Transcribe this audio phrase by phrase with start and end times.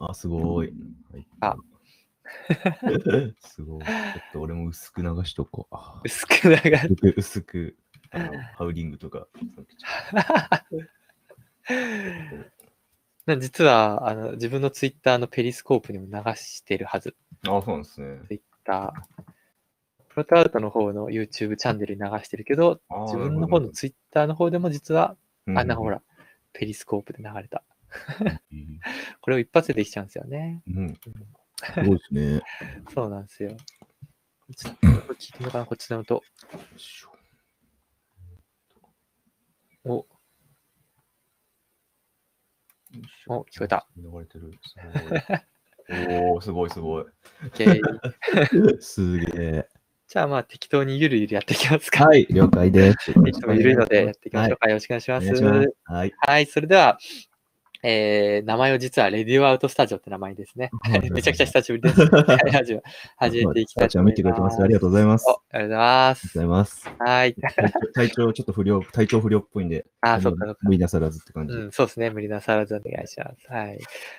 [0.00, 0.72] あ、すごい。
[1.12, 1.56] はいあ
[3.40, 3.84] すごい。
[3.84, 5.74] ちょっと俺も薄く流しとこう。
[5.74, 7.76] あ薄く流れ薄く、薄く、
[8.10, 9.26] あのハウリングとか。
[13.26, 17.16] な 実はあの自分のツイッターのペリスコープにも流してるはず。
[17.42, 18.20] あ、そうなんですね。
[18.28, 19.22] ツイッター。
[20.08, 25.84] プロトアウトの方の YouTube チャンネルに流してるけど、自分の方のツイッターの方でも実は、あ、なんかほ。
[25.84, 26.02] なるら、
[26.52, 27.62] ペリスコープで流れた。
[29.20, 30.62] これを一発でできちゃうんですよね。
[30.66, 30.76] うん。
[30.78, 31.00] うん
[31.62, 32.40] すごいですね。
[32.94, 33.56] そうなんですよ。
[34.56, 36.22] ちょっとこれ聞いてみようかな、こっちの音。
[39.84, 40.06] お、
[43.28, 43.86] お聞こえた。
[43.96, 44.50] 流れてる。
[46.32, 47.04] おー、すごいすごい。
[48.80, 49.68] すげえ。
[50.08, 52.06] じゃあまあ適当にゆるゆるやっていきますか。
[52.06, 53.12] はい、了解です。
[53.12, 54.68] いつもゆるいのでやっていきましょうか。
[54.68, 55.24] よろしくお願いします。
[55.24, 55.74] お願いします。
[55.84, 56.12] はい。
[56.16, 56.98] はい、それでは、
[57.82, 60.70] えー、名前を実はレディオアウトスタジオって名前ですね。
[60.82, 62.04] はいめちゃくちゃ久しぶりです。
[62.04, 62.82] はいラジオ
[63.16, 64.16] 始めていきたいと思います。
[64.16, 64.62] 見てくれてます。
[64.62, 65.24] ありがとうございます。
[65.28, 66.28] おあありがとうございますりがとう。
[66.34, 66.90] ございます。
[66.98, 67.36] はい。
[67.94, 70.60] 体調ちょっと不良、体調不良っぽいんで、あ、そっかそっか。
[70.62, 71.54] 無理なさらずって感じ。
[71.54, 72.10] うん、そうですね。
[72.10, 73.50] 無理なさらずお願いします。
[73.50, 73.78] はい。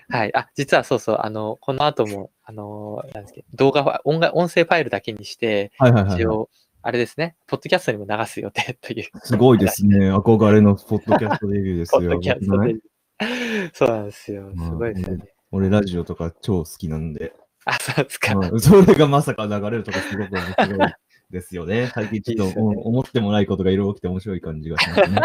[0.10, 0.36] はい。
[0.36, 6.22] あ、実はそうそう、あの、この後も、あの、なんですけど、動画音楽、音声ファイルだけにして、はいはいはいはい。
[6.22, 6.50] 一応、
[6.84, 9.06] あれですね、ポッドキャストにも流す予定という。
[9.20, 10.12] すごいですね。
[10.12, 12.02] 憧れのポッドキャストデビューですよ。
[12.02, 12.80] ポッドキャストで僕のね。
[13.74, 14.52] そうなんですよ。
[14.58, 15.26] すごいですよね。
[15.52, 17.34] 俺ラジオとか超好きなんで。
[17.66, 18.34] あ、そうですか。
[18.36, 20.94] うんそれがまさか流れるとかすごく面白い
[21.30, 21.92] ですよね。
[21.94, 25.22] 最近ちょっと思ってもないことがいろいろ起きて面白い感じがしますね。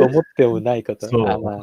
[0.06, 1.08] 思ってもないこと。
[1.08, 1.28] そう。
[1.28, 1.60] あまあ、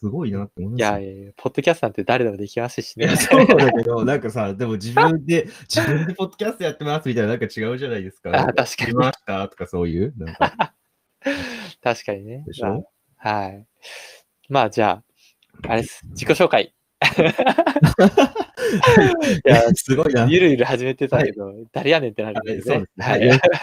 [0.00, 3.08] すごいなって思いますいやいやポッドキャストなんて誰でもできますしね。
[3.16, 8.30] そうだけど、なんかさ、でも自分で、自分でポッドキャストやってますみたいな、なんか違うじゃないですか。
[8.32, 10.12] あ確かに見ましたとかそういう。
[10.16, 10.74] なんか
[11.82, 12.42] 確かにね。
[12.46, 12.68] でしょ？
[12.68, 13.66] まあはい。
[14.48, 15.02] まあ、じゃ
[15.64, 16.06] あ、あれです。
[16.10, 16.74] 自己紹介。
[19.46, 20.26] いや、すごいな。
[20.30, 22.98] ゆるゆる始めてたけど、誰やねんってなるんはいですねそうです。
[22.98, 23.04] ね。
[23.04, 23.18] はは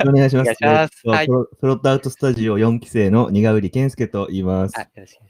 [0.06, 0.50] いお願いします。
[0.50, 4.76] お願いしますえっとはいプロプロットアウトスタジオ4期生の苦瓜健介と言います。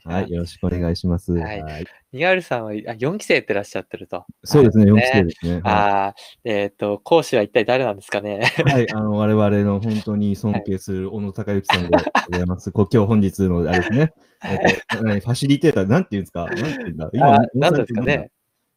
[0.04, 0.80] はい、よろしくおはい。
[0.80, 1.32] 願いします。
[1.32, 1.84] はいはい。
[2.12, 4.24] ニガールさんはあ4期生ってらっしゃってると。
[4.44, 5.60] そうですね、4ね期生ですね。
[5.62, 6.14] はああ、
[6.44, 8.40] えっ、と、講師は一体誰なんですかね？
[8.58, 8.62] い。
[8.70, 8.90] はい。
[8.92, 11.98] あの、我々の本当に尊敬する小野孝之さんで
[12.30, 12.70] ございます。
[12.72, 14.12] こ今日本日のあれですね。
[14.44, 14.58] えっ
[14.98, 16.44] と何ファシリテーター、なんていうんですか？
[16.46, 17.10] なんていうんだ？
[17.22, 18.30] あーなんですかね？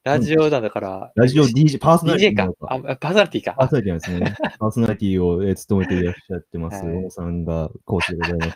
[0.04, 1.12] ラジオなんだから。
[1.16, 2.56] ラジオ DJ、パーソナリティなの。
[2.62, 3.54] あ、パーソナリティか。
[3.58, 4.36] パーソナリティですね。
[4.60, 6.86] パーソナリティをえー務めていらっしゃってます。
[6.86, 8.56] はいさんが講師でございます。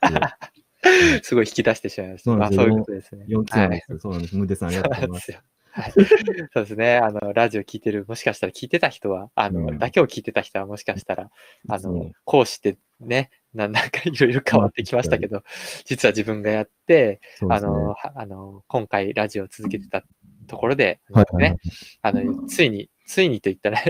[1.23, 2.31] すごい引き出してしまいました。
[2.35, 3.25] まあ、そういうことですね。
[3.27, 3.99] 4期生なですよ。
[3.99, 4.37] そうなんです。
[4.37, 5.31] ムデさんありがとうございます。
[5.31, 6.07] そうなんですよ。
[6.35, 6.97] はい、そうですね。
[6.97, 11.31] あの、ラジオ聞いてる、もしかしたら聞いてた人は、あの、うんだけを聞いてた人は、もしかしたら、
[11.67, 15.41] あの講師ってね、な なんかいろいろ変わってきましたけど、
[15.85, 20.03] 実は自分がやって、ねあの、はあの、今回ラジオを続けてた
[20.47, 21.57] ところで、はいはいはいね、
[22.01, 23.83] あの、ついに、ついにと言ったら、うん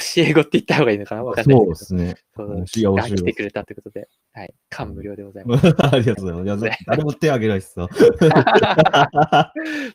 [0.00, 1.24] 教え子って言った方がいいのかな？
[1.24, 2.16] わかんないそうですすね。
[2.34, 5.66] そうが来てくれたということで、はい、感無量でございます。
[5.80, 6.84] ありがとうございます。
[6.86, 7.88] 誰も手挙げないしさ。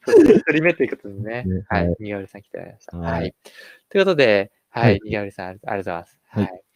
[0.05, 2.97] そうですね一人目ということでねね、ははいい、にがうりさん来てもらいました。
[2.97, 3.35] はいはい。
[3.89, 6.19] ということで、ははいい、にがうりさん、ありがとうございます。
[6.29, 6.66] はいはい。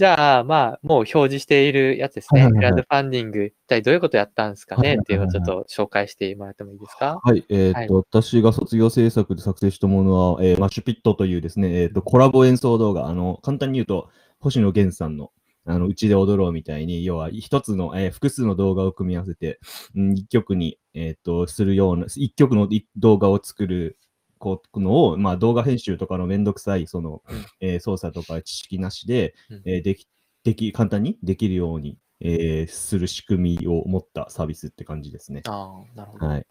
[0.00, 2.44] じゃあ、まあ、もう表示しているやつですね。
[2.44, 2.70] はいはいはい。
[2.70, 7.20] クラウドファンディング、一体どういうことやったんですかはいはいはいねっていうのをちょっと紹介してもらってもいいですか？
[7.22, 15.32] はい、えーっと、私が卒業制作で作成したものは、えーマッシュピットというですね、えーっと、コラボ演奏動画、あの、簡単に言うと、星野源さんの、
[15.66, 19.60] あの、うちで踊ろうみたいに、要は一つの、えー複数の動画を組み合わせて、
[19.94, 23.98] うん一曲に、えーっと、するような、一曲のい動画を作る、
[24.40, 27.46] こうのを、まあ、動画編集とかのめんどくさい、その、うん。
[27.60, 29.62] えー操作とか知識なしで、うん。
[29.66, 30.08] えーでき、
[30.42, 35.42] でき、簡単にできるように、えーする仕組みを持ったサービスって感じですね。
[35.46, 36.26] ああ、なるほど。
[36.26, 36.46] はい。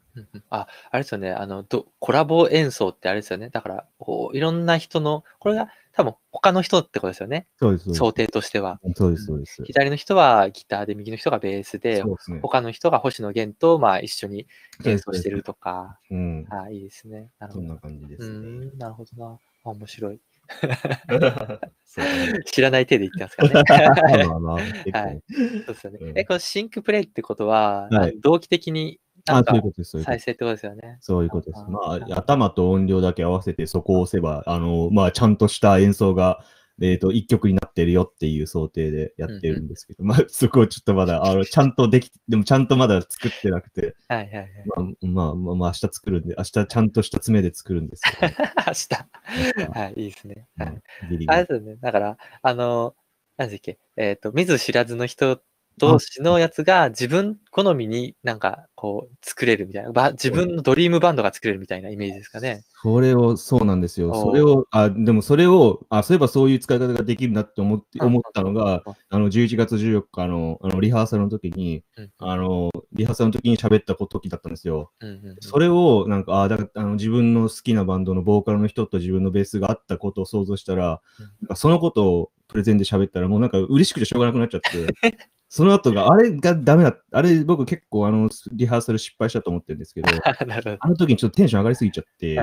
[0.50, 1.32] あ、あれですよね。
[1.32, 3.50] あの、どコラボ演奏ってあれですよね。
[3.50, 7.48] だから、こういろんな人の、これが多分他の人ってことですよね。
[7.58, 8.14] そうです、そうです想。
[8.14, 8.80] 定としては。
[8.96, 9.64] そうです、そうです。
[9.64, 12.40] 左の人はギターで、右の人がベースで、そうですね。
[12.42, 14.48] 他の人が星野源と、まあ、一緒に
[14.86, 16.00] 演奏してるとか。
[16.10, 16.48] うん。
[16.50, 17.30] ああ、いいですね。
[17.40, 17.68] なるほど。
[17.68, 18.38] そんな感じでうすね。
[18.38, 19.40] ん、なるほどな。
[19.66, 20.20] あ面白い。
[22.46, 24.28] 知らない手で言ってますからね。
[24.92, 25.22] はい
[25.66, 26.00] そうですよね。
[26.02, 29.92] うんえ、このシンクプレイってことは、はい同期的になんあ、かそういうことです。
[29.92, 30.98] そういうこと再生ってことですよね。
[31.02, 31.64] そういうことです。
[31.66, 36.44] あまあ、ー頭と音量だけ合わせてそこを押せば、あの、まあ、ちゃんとした演奏が、
[36.82, 44.50] えっ、と、一曲になってるよっていう想定でやってるんですけど、まあ、そこをちょっとまだ、あの、ちゃんとでき、でもちゃんとまだ作ってなくて、はいはいはい。
[44.66, 48.34] まあ、まあ、まあ、まあ、明日作るんで、明日ちゃんとした詰めで作るんですけど、
[48.68, 49.80] 明日。
[49.80, 50.48] はい、いいですね。
[50.58, 50.82] はい
[51.28, 51.76] あれですよね。
[51.82, 52.96] だから、あの、
[53.38, 55.42] 何ですっけ、えっ、と、見ず知らずの人
[55.80, 59.92] 同士のやつが自分好みになんかこう作れるみたいな。
[59.92, 62.64] ば自分のドリームバンドが作れるみたいなイメージですかね。
[62.82, 64.14] それを、そうなんですよ。
[64.14, 74.92] それを、あ、でもそれを、あ、そういえばそういう使い方ができるなって思って、うん思ったのが、あの、11月14日の、あの、リハーサルの時に、うんあの、リハーサルの時に喋った時だったんですよ。
[75.02, 84.88] うんうんうんそれを、なんか、あだあの自分の好きなバンドのボーカルの人と自分のベースがあったことを想像したら、うんそのことをプレゼンで喋ったら、もうなんか嬉しくてしょうがなくなっちゃって、
[85.52, 90.10] その後が、あれがダメだ、あれ僕結構あの、リハーサル失敗したと思ってるんですけど。
[90.80, 92.36] あの時にちょっとテンション上がりすぎちゃって、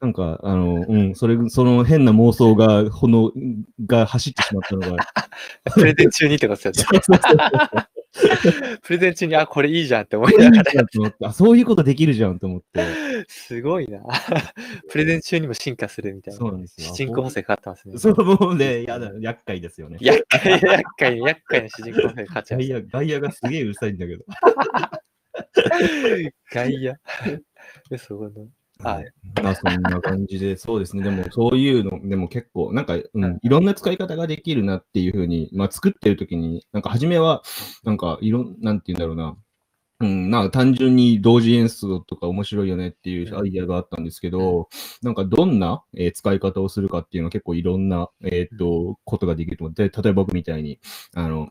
[0.00, 3.32] なんか、あの、うん、それ、その変な妄想が、ほの、
[3.84, 5.04] が走ってしまったのが、
[5.74, 7.88] プレゼン中にってことですよね。
[8.82, 12.84] プレゼン中に、あ、これいいじゃんって思いながらじゃんと思って、あ、そういうことできるじゃんと思って、
[13.28, 14.02] すごいな。
[14.90, 16.38] プレゼン中にも進化するみたいな。
[16.38, 17.98] そうなんですよ主人公補正かかってますね。
[17.98, 19.98] そう、もうね、やだ、厄介ですよね。
[20.00, 24.24] 厄介、厄介、厄介な主人公補正かかっちゃい外野、外野がすげえうるさいんだけど。
[26.52, 26.94] 外野。
[27.98, 28.48] そこの。
[28.82, 29.12] はい。
[29.42, 31.02] まあそんな感じで、そうですね。
[31.02, 37.42] でも そういうの、でも結構、なんか、ううんん、いろんな使い方ができるなっていうふうに、まあ作ってる時に、なんか初めは、
[37.84, 39.36] なんかいろん、なんて言うんだろうな。
[40.00, 44.68] うん、なんか単純に同時演奏とか面白いよねっていうアイデアがあったんですけど、
[45.02, 50.78] なんかどんな、えー使い方をするかっていうのは結構いろんな、えーっと、ことができると思って、例えば僕みたいに、
[51.14, 51.50] あの、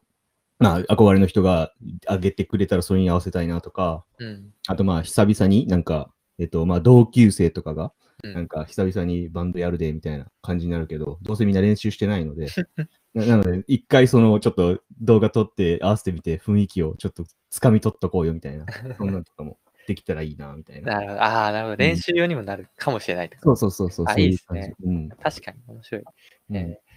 [0.60, 1.74] まあ、憧れの人が
[2.10, 4.54] 上げてくれたらそれに合わせたいなとか、うん。
[4.68, 7.94] あとまあ、久々になんか、えっと、まあ、同級生とかが、
[8.24, 12.48] うんなんか、久々にバンドやるで、みたいな感じになるけど、どうせみんな練習してないので、
[13.14, 18.66] ななので、一回その、ちょっと動画撮って合わせてみて、雰囲気をちょっと掴み取っとこうよ、みたいな、
[18.98, 20.96] そんなんとかもできたらいいな、みたいな。
[20.96, 21.22] なるほど。
[21.22, 21.76] ああ、なるほど。
[21.78, 24.06] 練習用にもなるかもしれないってことそうそうそうそう。
[24.08, 25.10] あそういういいですねうん。
[25.10, 26.04] 確かに面白い。
[26.50, 26.88] うんえー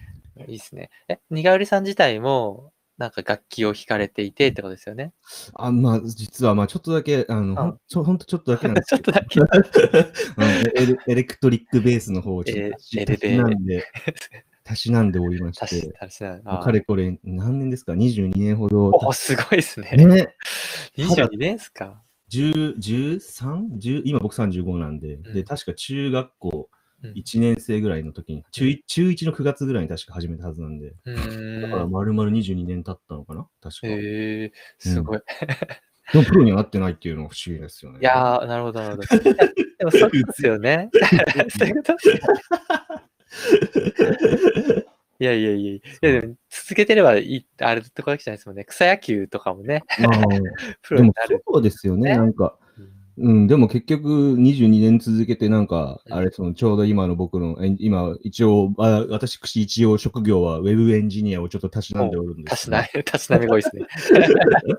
[0.47, 0.89] いいですね。
[1.09, 5.13] え、にがうりさん自体も、なんか楽器を弾かれていてってことですよね。
[5.55, 9.39] あ、まあ、実は、まあ、ちょっとだけ、あの、ほんちょほんとちょっとだけなんです ちょけっど、とだけ。
[10.81, 13.85] エレエレクトリックベースの方をちょっと足しなんで、
[14.63, 18.89] たしなんでおりまして、かれこれ何年ですか ?22 年ほど。
[18.93, 19.91] お、すごいですね。
[19.91, 20.35] ね、
[20.97, 23.79] 22年ですか？10 13?
[23.79, 31.27] 10今僕35なんで、うんで、確か中学校うん1年生ぐらいの時に、中1中1の9月ぐらいに確か始めたはずなんで、うだか
[31.77, 31.91] らーん。
[31.91, 33.47] 丸々22年経ったのかな？
[33.61, 33.87] 確か。
[33.87, 33.91] へ
[34.45, 35.21] え、すごい。
[36.13, 37.99] でもプロにはなってないっていうのが不思議ですよね。
[38.01, 39.23] いやー、なるほど、なるほど。
[39.79, 40.89] でもそうですよね。
[41.57, 41.95] そういうこと
[45.19, 48.65] いやいやいやいや、でも続けてればいい、あれってことじゃないですもんね。
[48.65, 50.21] 草野球とかもね、まあ
[50.81, 51.43] プロになる。
[51.47, 52.57] そうですよね、ねなんか。
[53.21, 63.87] うんうん、でも結局22年続けてなんか、うんあれ、そのちょうど今の僕の、え今一応、あ私一応職業はウェブエンジニアをちょっとたしなんでおるんですけどたしなみ、たしなみが多いですね。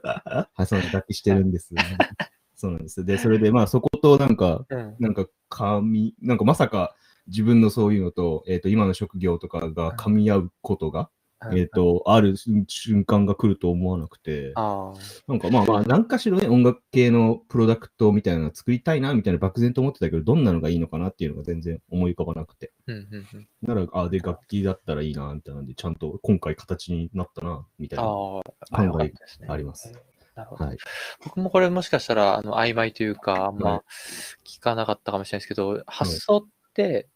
[0.05, 1.75] はい、そのだけしてるんです。
[2.57, 3.05] そうなんです。
[3.05, 4.97] で、それでまあそことなんか、うん。
[4.99, 6.95] なんかみ、なんかまさか
[7.29, 11.11] 自分のそういうのと、えっ、と、今の職業とかが噛み合うことが、
[11.53, 12.37] えっ、と、ある
[12.69, 14.93] 瞬間が来ると思わなくて、あ
[15.27, 22.73] なんかまあまあ、何かしらね、音楽系のプロダクトみたいなの作りたいな、みたいな漠然と思ってたけど、どんなのがいいのかなっていうのが全然思い浮かばなくて。
[22.89, 22.93] あ。
[22.93, 23.49] うんうんうん。
[23.63, 29.13] なら、あ、で、楽器だったらいいな、みたいなんで、ちゃんと今回形になったな、みたいな、ああ、考え
[29.49, 29.93] あります。
[30.35, 30.65] なるほど。
[30.65, 30.79] はい。
[31.25, 33.83] 僕もこれもしかしたら、あの、曖昧というか、あんはいま
[34.45, 36.62] 聞かなかったかもしれないですけど、発想って、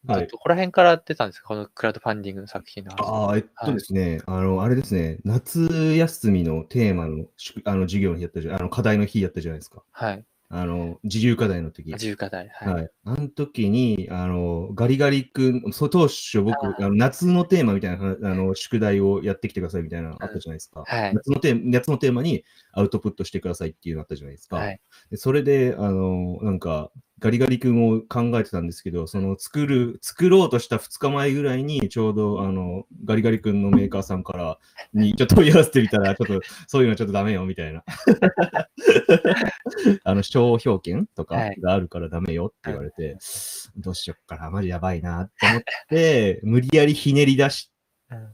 [0.06, 1.48] はいどこら辺から出たんですか？
[1.48, 3.08] このクラウドファンディングの作品の発想。
[3.08, 9.82] ああ、えっとですね、あの、あれですね、夏休みのテーマの宿あの授業の日やったじゃ、あの、課題の日やったじゃないですか。
[9.92, 10.24] はい。
[10.48, 11.92] あの、自由課題の時。
[11.92, 12.48] 自由課題。
[12.50, 12.74] はい。
[12.74, 12.90] はい。
[13.04, 20.84] あの時に、あの、ガリガリ君、そう当初僕、ああの夏のテーマみたいな話あの宿題をやってきてくださいみたいなのあったじゃないですか。
[20.86, 24.56] はい夏のテーマ夏のテーマにアウトプットしてくださいっていうのあったじゃないですか。
[24.58, 24.80] はい。
[25.10, 34.58] でそれで、あの、なんか、ガリガリ君を考えてたんですけど、その作る、作ろうとした2日前ぐらいに、ちょうど、あの、ガリガリ君のメーカーさんから、
[34.92, 37.82] に、ちょっと問い合わせてみたら、ちょっと、そういうのちょっとダメよ、みたいな。
[40.04, 43.16] あの、商標権とかはいがあるからダメよって言われて、
[43.78, 47.72] どうしよっかな、マジやばいなって思って、 無理やりひねり出し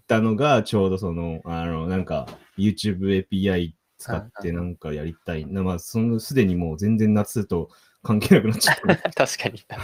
[0.08, 2.26] たのが、ちょうどその、あの、なんか、
[2.58, 5.46] YouTube API 使ってなんかやりたい。
[5.46, 7.70] なまあ、その、すでにもう全然夏と
[8.02, 8.97] 関係なくなっちゃった。
[9.26, 9.59] 確かに。
[9.59, 9.64] で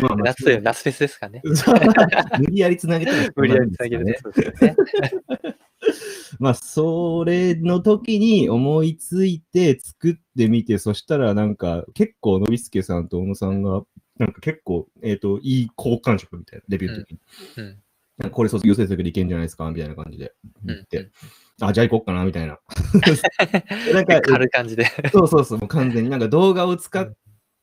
[0.00, 1.42] まあまあ夏夏フェスですかね。
[2.38, 4.18] 無理やりつなげたら無理やりつなげるね。
[6.38, 13.82] まあ、それの時に思いついて作ってみて、そしたらなんか結構、のびすけさんと小野さんが、
[14.18, 17.20] なんか結構、えっ、と、いい好感触みたいな、レビューの時に。
[17.56, 17.78] うん。
[18.18, 20.32] なんかこれ卒業制作でいけんじゃないですかみたいな感じで
[20.64, 21.10] うんうん言って、
[21.60, 22.58] あ、じゃあ行こっかなみたいな。
[23.92, 24.86] なんか、軽い感じで。
[25.12, 27.12] そうそうそう、もう完全になんか動画を使っ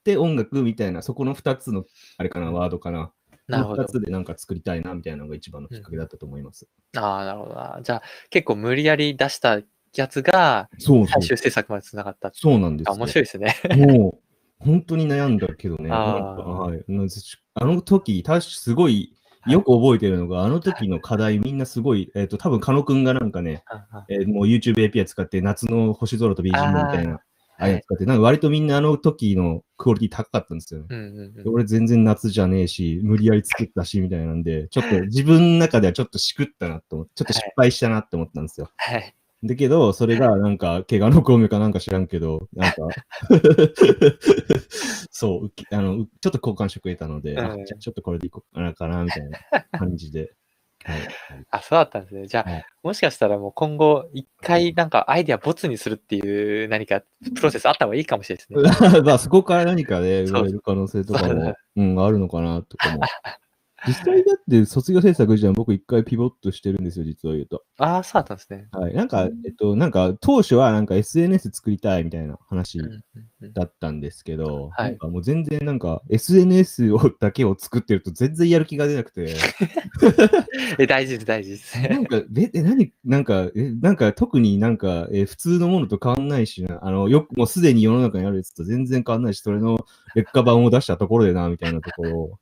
[0.03, 1.85] て音楽みたいな、そこの2つの、
[2.17, 3.11] あれかな、ワードかな。
[3.47, 3.85] なるほど2。
[3.87, 6.67] つでなんか作りたいなみたいなのが一番のきっかけだったと思います。
[6.97, 7.79] ああ、なるほどな。
[7.83, 9.61] じゃあ、結構無理やり出した
[9.93, 11.07] やつが、そう。
[11.07, 12.93] 最終制作までつながったそうなんですよ。
[12.93, 13.55] あ面白いですね。
[13.77, 15.89] もう、本当に悩んだけどね。
[15.91, 16.83] あはい、
[17.53, 19.15] あの時、確かすごい、
[19.47, 23.63] よく覚えてるのが、あの時の課題、みんなすごい、えっ、と、多分、狩野くんがなんかね、
[24.09, 26.53] えーもう YouTube API 使って、夏の星空と BGM み
[26.93, 30.87] たいな、ああいうの使って、なんか割とみんなあの時のクオリティ高かったんですよね。
[30.89, 31.53] うんうんでうん。
[31.53, 38.69] 俺全然夏じゃねえし、無理やり作ったし、みたいなんで、ちょっと自分の中ではちょっとしくったなと思って、ちょっと失敗したなって思ったんですよ。
[38.75, 39.15] はい。
[39.45, 42.77] だけど、それがなんか、怪我の巧妙かなんか知らんけど、なんか、
[45.11, 49.39] そう、あのうちょっと交換してくれたので、あうんじゃあちょっとこれでいこうかなみたいな
[49.77, 50.33] 感じで。
[50.83, 50.99] はい。
[50.99, 51.09] はい
[51.49, 52.27] あ、そうだったんですね。
[52.27, 57.01] じゃあ、はいもしかしたらもう今後、一回なんかアイデアボツにするっていう何か
[57.33, 59.01] プロセスあった方がいいかもしれないですね。
[59.01, 62.99] まあ、そこから何かね、そう生まれる可能性とかもそうだ、うん、あるのかな、とかも。
[63.87, 67.63] 実際だって卒業制作時は僕一回ピボットしてるんですよ、実を言うと。
[67.77, 68.67] ああ、そうだったんですね。
[68.71, 68.93] はい。
[68.93, 72.79] なんか、えっと、なんか、当初はなんか SNS 作りたいみたいな話
[73.53, 79.35] だったんですけど、はいなんかもう全然なんか SNS をだけを作ってると全然やる気が出なくて、
[80.79, 81.77] え、大事です、大事です。
[81.89, 92.39] なんか、え、え何、なんか、え、なんか特になんか、え普通のものと変わんないしな、あの、よく、もうすでに世の中にあるやつと全然変わんないし、それの劣化版を出したところでな、みたいなところを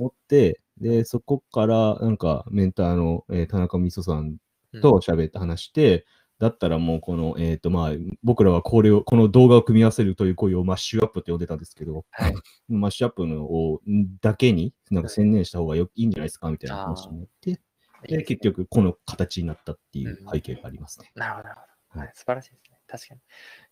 [0.00, 4.36] 思って、で、そこからなんかメンターの、えー田中美穂さん
[4.80, 6.04] と喋って話して、
[6.38, 7.90] だったらもうこの、えっ、とまあ、
[8.24, 12.34] 僕らはこれを、この動画を組み合わせるという行為をマッシュアップって呼んでたんですけど、はい
[12.68, 13.80] マッシュアップのを
[14.20, 17.56] だけになんか専念した方がよいいんじゃないですかみたいな話になって、いい
[18.08, 21.12] で、です結局この形になったっていう背景がありますね。
[21.14, 22.00] なるほど、なるほど。
[22.00, 22.78] はい素晴らしいですね。
[22.88, 23.20] 確かに。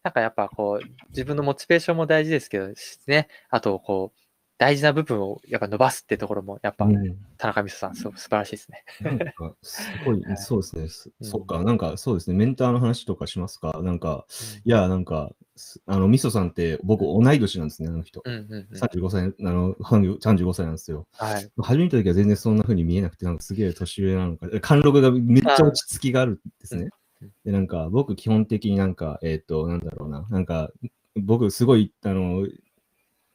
[0.05, 2.69] なんかやっぱこう、自分のモチベーションも大事ですけど
[3.07, 4.20] ね、あとこう、
[4.61, 8.85] 大事な部分をやっぱ伸ばすってところも、やっぱうん田中美穂さん、すごく素晴らしいですね。
[9.01, 10.89] なんか、すごい は、いそうですね。
[10.89, 12.37] すうんそっか、なんか、そうですね。
[12.37, 13.81] メンターの話とかしますか？
[13.83, 14.27] なんか、
[14.67, 18.21] いや、なんか、すあの、みそさんって、僕、同い年なんですね、あの人。
[18.23, 18.79] うんうんうん。
[18.79, 21.07] 35歳、あの、35歳なんですよ。
[21.13, 21.51] はい。
[21.57, 26.91] 初めての時は全然そんな風に見えなくて、なんかすげえ年上なのか、貫禄がめっちゃ落ち着きがあるんですね
[27.23, 27.33] うん。
[27.47, 30.71] で、なんか、僕、基本的になんか、えっ、と、なんだろうな、なんか、
[31.17, 32.47] 僕、すごい、あの、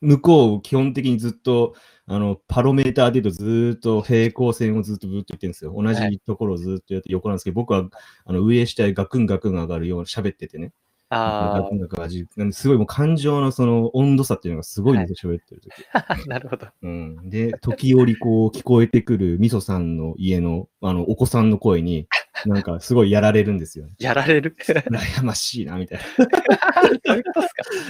[0.06, 1.76] 向こう、基本的にずっと、
[2.08, 5.74] あの、パロメーターで言うとずーっと平行線をずっとずっと言ってるんですよ。
[5.76, 7.90] 同はじところをずっとやって横なんですけど、僕は、
[8.26, 10.72] あの、上下へガクンガクン上がるように喋っててね。
[11.10, 15.72] あガクンガクン味なんですごいもう感情のその温度差っていうのがすごいんですよ、喋ってる時。
[15.94, 16.68] あ、なるほど。
[16.82, 22.08] うん、で、時折こう聞こえてくるみそさんの家のあのお子さんの声に、
[22.46, 23.94] なんかすごいやられるんですよ、ね。
[24.00, 24.56] やられる？
[24.60, 26.00] 羨ましいな、みたい。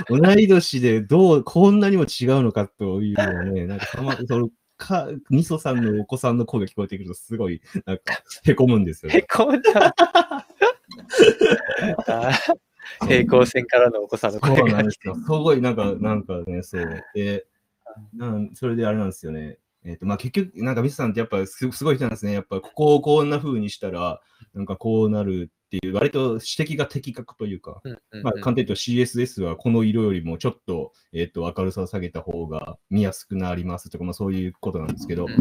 [0.10, 0.18] な。
[0.18, 8.04] 同い年でどう、こんなにも違うのかというのをね、なんかたま、その、か、みそさんのお子さんの声が聞こえてくると、すごい、なんか、
[8.44, 9.94] へこむんですよ、へこんじゃう。
[12.08, 14.84] あー平行線からのお子さんの声が。
[14.92, 17.04] すごい、なんか、なんかね、そう。
[17.16, 17.46] で、
[18.14, 19.58] なんそれであれなんですよね。
[19.86, 22.34] えっ、と、まあ、結局、なんか、ミスさんってやっぱすすごい人なんですね。
[22.34, 24.20] やっぱ、ここをこんな風にしたら、
[24.54, 35.32] なんかこうなるっていう、割と指摘が的確というか、うんうんうんまあ、簡単に言うと CSS はこの色よりもちょっと、えっ、と、明るさを下げた方が見やすくなりますとか、まあ、そういうことなんですけど、うん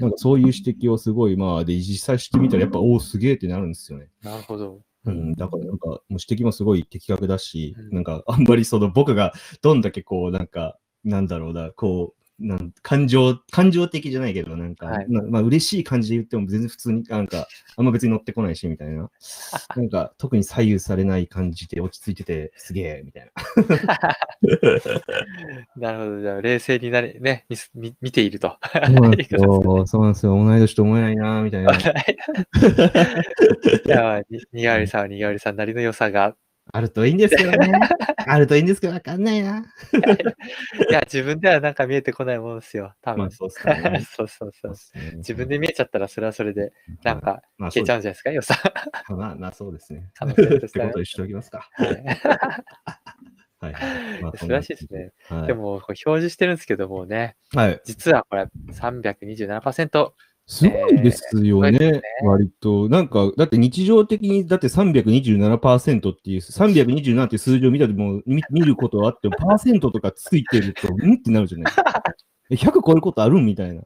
[0.00, 4.08] なんかそういう指摘をすごい、まあ、で、実際してみたら、やっぱ、おお、すげえってなるんですよね。
[4.22, 4.80] なるほど。
[5.06, 19.10] うん、だからなんか、もう指摘もすごい的確だし、うんなんか、あんまりその僕がどんだけこう、なんか、なんだろうな、こう、なん感情、感情的じゃないけど、なんか、はいなまあ嬉しい感じで言っても全然普通に、なんか、あんま別に乗ってこないし、みたいな。
[19.76, 23.32] なんか、特に左右されない感じで落ち着いてて、すげえ、みたいな。
[25.76, 26.20] なるほど。
[26.20, 28.56] じゃあ、冷静になれ、ね、見す見見ていると。
[28.72, 29.84] そうなんですよ。
[29.86, 30.32] そうなんですよ。
[30.32, 31.72] 同い年と思えないな、みたいな。
[31.76, 31.80] い
[33.86, 36.34] や、まあににがわりさんはにがわりさんなりの良さが、
[36.72, 37.72] あるといいんですけどね。
[38.26, 39.58] あるといいんですけど、わかんないな。
[40.88, 42.94] いや、自分ではなんか見えてこないものですよ。
[43.02, 43.18] 多分。
[43.20, 44.00] まあ、そうっすかね。
[44.10, 44.72] そうそうそう。
[44.72, 46.72] ね自分で見えちゃったら、それはそれで、
[47.02, 48.54] なんか、まあ、消えちゃうんじゃないですか、良さ。
[49.08, 50.10] まあ、まあ、そうですね。
[50.14, 51.68] 可能性としてはことにしておきますか。
[51.76, 52.04] はい
[54.36, 55.12] 素晴らしいですね。
[55.28, 57.80] はい、でも、表示してるんですけどもね、はい。
[57.84, 60.14] 実はこれ、327%。
[60.46, 62.88] すごいですよね、えーね割と。
[62.88, 72.02] なんか、だって日常的に、だって327%っていう、327っていう数字を見たでも見 見ることはあっても、パーセントとかついてると、うんってなるじゃないですか。
[72.50, 73.82] え100超えることあるんみたいな。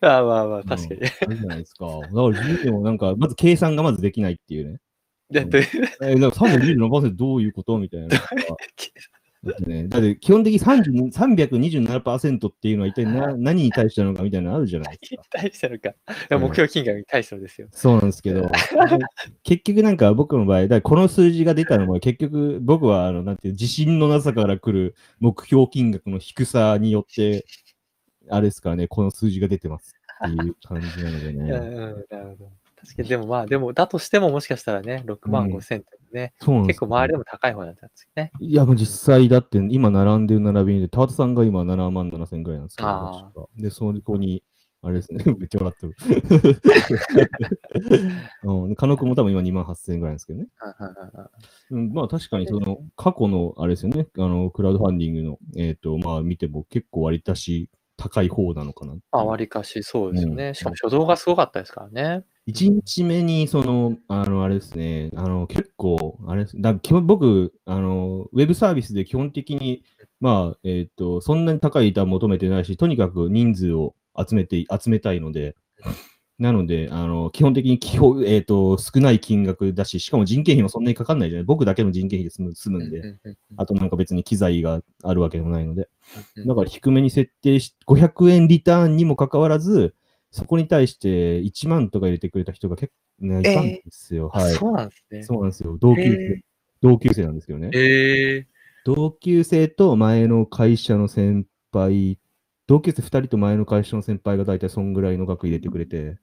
[0.00, 1.00] ああまあまあ、確かに。
[1.02, 1.86] あれじゃないですか。
[1.86, 4.78] だから自分でもなんか、まず計算がまずできないっていうね。
[5.30, 5.68] でどういう
[6.02, 8.08] えー、だから327%どういうことみたいな。
[9.42, 9.54] だ
[9.98, 15.22] って基本的に30 327%っていうのは一体な 何に対してなのかみたいなのあるじゃないですか。
[15.30, 15.90] 対してるか。
[15.90, 15.94] い
[16.28, 17.68] や目標金額に対してのですよ。
[17.72, 18.50] そうなんですけど、
[19.42, 27.46] 結局なんか僕の場合、だこの数字が出たのも結局僕はあのなんていう自信のなさから来る目標金額の低さによって、
[28.28, 29.94] あれですからね、この数字が出てます
[30.26, 31.50] っていう感じなので うん、ね。
[31.50, 31.58] な
[32.20, 32.52] るほど。
[32.76, 38.32] 確かに、でもまあ、でも、だとしてももしかしたらね、6万5千ってね、そうなんです結構周りでも高い方なんですよね。
[38.40, 44.42] いや、もう実際だって今並んでる並びで、田畑さんが今7万7千ぐらいなんですけど、で、そこに、
[44.82, 45.94] あれですね、めっちゃ笑ってる。
[48.44, 50.46] うん、加納君も多分今2万8千ぐらいなんですけどね。
[51.70, 58.94] うん、まあ確かにその過去のあれですよね、あのクラウドファンディングの、えっ、と、まあ見ても結構割り足し高い方なのかな。
[59.10, 60.48] あ、わりかしそうですよね。
[60.48, 62.24] うんしかも初動がすごかったですからね。
[62.50, 69.84] 1日目に、その、あの、あれですね、あの、結構、あれです、だ基本僕、あの、ウェブサービスで基本的に、
[70.20, 75.56] まあ、えっ、と、そんなに高い板求めてないし、とにかく人数を集めて、集めたいので、
[76.40, 81.44] なので、あの、基本的に基本、えっ、と、少ない金額だし、しかも人件費もそんなにかかんないじゃない。
[81.44, 83.16] 僕だけの人件費で済む済むんで、
[83.58, 85.88] あとなんか別に機材があるわけでもないので、
[86.36, 89.94] うんだから低めに設定し、500円リターンにもかかわらず、
[90.30, 94.28] そこに対して1万とか入れてくれた人が結構、ね、いたんですよ。
[94.28, 94.54] はい。
[94.54, 95.22] あそうなんですね。
[95.24, 95.76] そうなんですよ。
[95.78, 96.42] 同級へ生、
[96.80, 97.70] 同級生なんですけどね。
[97.74, 98.46] ええ
[98.84, 102.18] 同級生と前の会社の先輩、
[102.66, 106.18] 同級生2人と前の会社の先輩が大体そんぐらいの額入れてくれて、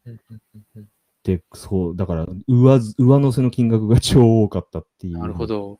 [1.23, 5.19] で、そう、だから上ず、上乗せの金額が超多かったっていう。
[5.19, 5.45] なるほ。
[5.45, 5.79] ど。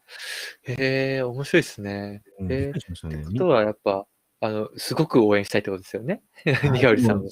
[0.64, 2.22] へえ面白いですね。
[2.40, 3.16] うん、えーびっくりしましたね。
[3.16, 4.06] ってことはやっぱ、
[4.40, 6.22] あの、すごく応援したいってことですよね？
[6.46, 7.30] にがうりさんを。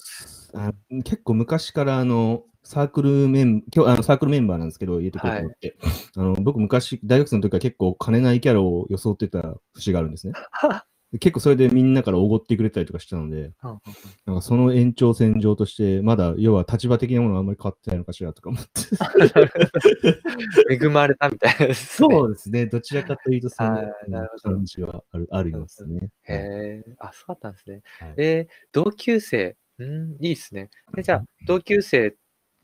[0.53, 5.75] あ結構昔からあのサークルメン今日あのサークルメンバーなんですけど、入れてくれたのって、
[6.15, 10.33] あの僕昔、大学生の時は結構金ないキャラを装ってた節があるんですね。
[11.15, 13.53] で結構それでみんなからおごってくれたりとかしたので、
[14.25, 18.69] なんかその延長線上として、まだ要は立場的なものはあんまり変わってないのかしらとか思って。
[20.75, 22.09] 恵まれたみたいなですね。
[22.09, 23.93] そうですね、どちらかというとその
[24.43, 26.09] 感じはあるありますね。
[26.23, 27.81] へえ、あ、そうだったんですね。
[27.99, 30.69] はいえー同級生、うん、いいですね。
[30.93, 32.13] でじゃあ、同級生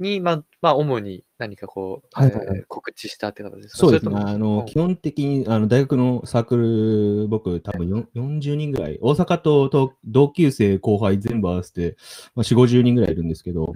[0.02, 2.48] に、まあ、まあ、主に何かこう、はいはい。
[2.48, 3.78] はいえー告知したってことですか？
[3.78, 4.16] そうですね。
[4.16, 4.66] あの、うん。
[4.66, 11.96] 基本的に、あの、大学のサークル、僕、多分よ40人ぐらい、大阪とと同級生、後輩全部合わせて、
[12.36, 13.74] まあ、4、50人ぐらいいるんですけど、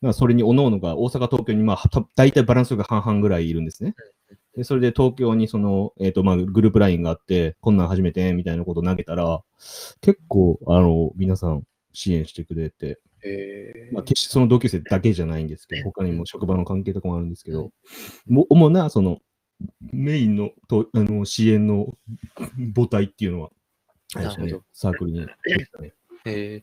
[0.00, 3.94] まあ、それに各々が、大阪、東京に、まあ、た大体バランスが半々ぐらいいるんですね。
[4.56, 9.42] で、それで東京にその、えっ、と、まあ、グループラインがあって、こんなん初めて、みたいなことを投げたら、
[10.00, 13.94] 結構、あの、皆さん支援してくれて、えー。
[13.94, 17.70] まあ、決してその同級生だけじゃないんですけど、他にも職場の関係とかもあるんですけど、
[18.26, 19.18] も主なその
[19.92, 21.94] メインのとあの支援の
[22.74, 23.50] 母体っていうのは、
[24.14, 25.26] ねサークルにね。
[26.24, 26.62] え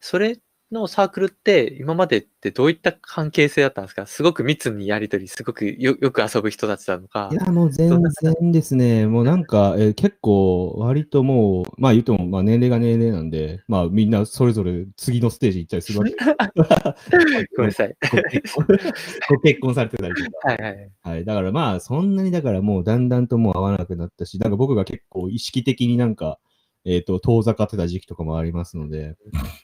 [0.00, 0.38] それ
[0.72, 4.06] のサークルって、今までってどういった関係性だったんですか？
[4.06, 7.34] すごく密にやりとり、すごくよよく遊ぶ人たちなのかい。
[7.36, 17.46] や、もう全然ですね、もうなんか、えー結構、割ともう、まあ言うとも、まあ年齢が年齢なんで、まあみんなそれぞれ次のステージ行ったりするわけです。
[17.56, 17.96] ごめんなさい。
[19.30, 20.48] ご結婚されてたりとか。
[20.48, 20.90] はいはい。
[21.02, 21.24] はい。
[21.24, 26.38] だからまあ、そんなにだからもうだんだんともう合わなくなったし、なんか僕が結構意識的になんか、
[26.86, 29.16] えっ、と、遠ざかってた時期とかもありますので、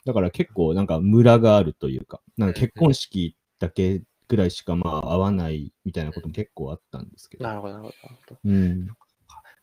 [0.05, 8.39] だから結構なんかムラがあるというか、なんか結婚式だけぐらいしかまあ合わないみたいなことも結構あったんですけど、なるほどなるほど。
[8.45, 8.89] うん。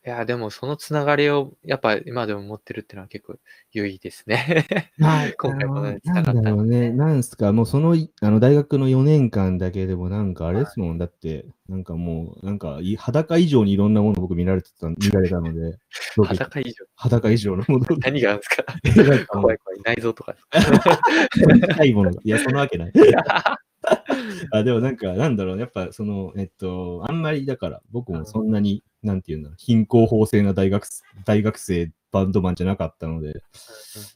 [0.06, 3.36] いや、でもそのつながりをやっぱ今でも持ってるっていうのは結構
[3.72, 4.66] 有意ですね。
[4.96, 15.76] まあ、 今回もねあのなんだろうね、なんすか、もうそのいあの大学の4年間だけでもなんかあれですもん、だって、なんかもう、なんかい裸以上にいろんなもの僕見られてた、見られたので、
[16.16, 16.86] 僕裸以上。
[16.94, 18.64] 裸以上のもの 何があるんですか？
[19.04, 19.80] なんか怖い怖い。
[19.84, 20.34] 内臓とか
[21.76, 22.20] でいものが。
[22.24, 22.92] いや、そんなわけない。
[24.52, 30.86] あでもなんか、なんだろう、やっぱその、えっと、あんまりだから、僕もそんなに、なんていうんだろう、貧困法制な大学
[31.24, 33.42] 大学生バンドマンじゃなかったので、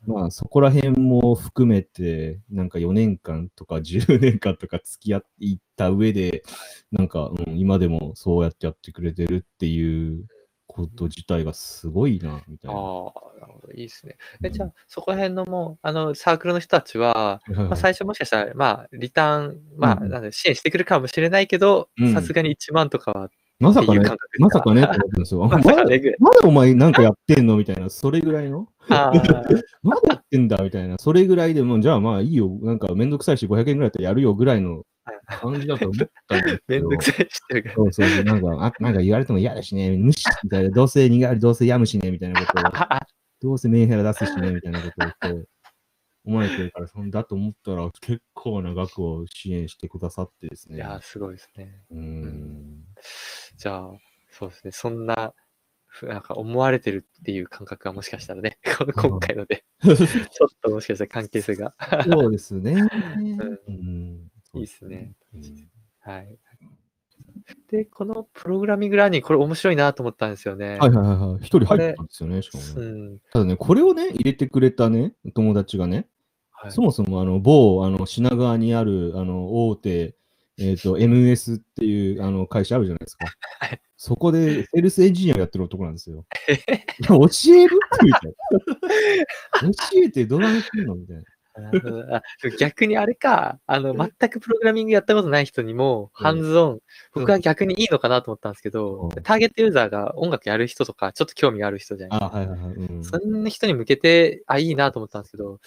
[0.06, 6.42] まあそこら辺も含めて、なんか4年間とか 10年間とか付き合っていった上で、
[6.90, 10.26] なんか、うん、今でもそうやってやってくれてるっていう
[10.66, 12.76] こと自体がすごいな、みたいな。
[12.76, 13.72] ああ、なるほど。
[13.72, 14.16] いいですね。
[14.42, 23.30] えじゃあ、そこら辺のもう、あの、サークルの人たちは、まあ、最初もしかしたら、まあ、リターン、まあ、うんうんなんで支援してくるかもしれないけどうん、さすがに1万とかは
[23.64, 24.00] まさかね
[24.38, 25.40] まさかねって思っすよ。
[25.40, 25.84] ま まだ。
[26.18, 27.56] まだお前なんかやってんの？
[27.56, 28.68] みたいな、それぐらいの
[29.82, 34.84] まだやってんだみたいな、それぐらいでもう、じゃあまあいいよ、なんかめんどくさいし500円ぐらいだったらやるよぐらいの
[35.40, 36.88] 感じだと思ったんですけど。
[36.88, 37.74] めんどくさいしてるから。
[37.76, 42.70] そうそうそう、なんか、あなんか言われても嫌だしね、無視みたいな、どうせ苦い、どうせやむしね、みたいなことを、
[43.40, 45.48] どうせメンヘラ出すしね、みたいなことをこう
[46.26, 50.76] 思われてるから、そんだと思ったら、結構な額を支援してくださってですね。
[50.76, 51.82] いやー、すごいですね。
[51.90, 52.84] うーん。
[53.56, 53.90] じゃあ、
[54.30, 54.72] そうですね。
[54.72, 55.34] そんな、
[55.86, 61.74] ふなんか思われてるっていう感覚がもしかしたらね、今回ので、 ちょっともしかしたら関係性が。
[62.04, 62.74] そうですね。
[62.74, 62.88] ん
[63.68, 65.14] うんいいっすね。
[65.34, 65.42] うん
[66.00, 66.38] はい。
[67.70, 70.78] で、このプログラミングラーニング、これ面白いなと思ったんですよね。
[70.78, 71.44] はいはいはいはい。
[71.44, 72.70] 一人入ったんですよね、しかもね。
[72.76, 73.18] うん。
[73.32, 76.08] ただね、これをね、入れてくれたね、友達がね、
[76.50, 80.16] はいそもそもあの某あの品川にあるあの大手、
[80.58, 83.26] えっと MS っていうあの会社あるじゃないですか。
[83.60, 86.26] はいそこでセールスエンジニアやってる男なんですよ。
[87.08, 87.18] 教え
[87.66, 87.78] る？
[88.02, 88.34] みたい
[89.62, 89.70] な。
[89.72, 90.94] 教えてどうなってんの？
[90.94, 92.22] みたいな。
[92.58, 96.78] 逆にあれか、あの、全くプログラミングやったことない人にも、うんハンズオン、
[97.14, 102.74] 僕は逆にいいのかなと思ったんですけど、うんターゲットユーザーが音楽やる人とか、ちょっと興味がある人じゃないあ、はいはいはい。
[102.74, 105.60] うん、そんな人に向けて、あ、いいなと思ったんですけど。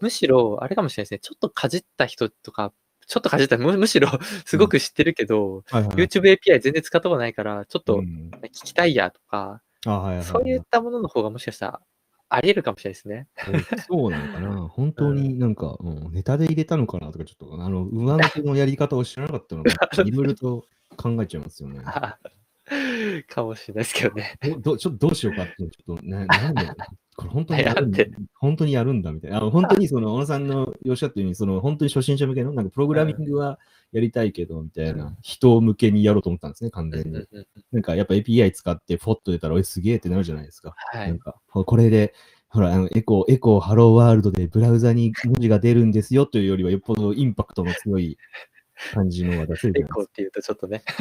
[0.00, 2.72] むしろ、あれかもしれないですね、ちょっとかじった人とか、
[3.06, 4.08] ちょっとかじった、む むしろ、
[4.44, 8.30] すごく知ってるけど、はいはい、YouTube API 全然使ったことないから、ちょっとうん。
[8.44, 10.22] 聞きたいやとか、あ、はい。
[10.22, 11.80] そういったものの方がもしかしたら
[12.28, 13.28] あり得るかもしれないですね。
[13.86, 14.68] そうなのかな。
[14.68, 16.12] 本当になんか、うん。
[16.12, 19.70] ネタで入れたのかなとか、ちょっと、あの、上抜けのやり方を知らなかったので、
[20.04, 20.64] いろいろと
[20.96, 21.82] 考えちゃいますよね。
[23.28, 24.38] かもしれないですけどね。
[24.42, 26.66] どどちょっとどうしようかって、ちょっと、 ななんで、
[27.16, 29.36] これ本当にやるんだ本当にやるんだみたいな。
[29.36, 33.58] あ本当にその、小野さんのおっしゃったように、その、本当に初心者向けの、なんか、プログラミングは
[33.92, 37.26] やりたいけど、みたいな、人向けにやろうと思ったんですね、完全に。
[37.72, 40.74] なんか、やっぱ API 使って、ポッと出たら、おい、すげえってなるじゃないですか。
[40.76, 41.08] はい。
[41.08, 42.14] なんか、ほこれで、
[42.48, 48.16] ほら、あの echo、echo、Hello World でブラウザに文字が出るんですよというよりは、よっぽどインパクトの強い
[48.92, 50.82] 感じのが出せるじエコーっていうとちょっとね、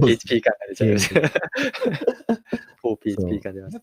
[0.00, 1.14] PHP 感が出ちゃいます。
[2.82, 2.94] そう。
[2.94, 3.80] 4PHP 感出ます。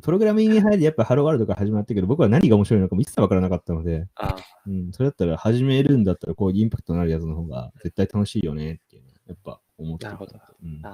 [0.00, 10.18] プログラミングに入り、やっぱ Hello World から始まったけど、僕は何が面白いのかも一切わからなかったので、あうん、それだったら始めるんだったら、こういうインパクトのあるやつの方が絶対楽しいよねっていうやっぱ思ってた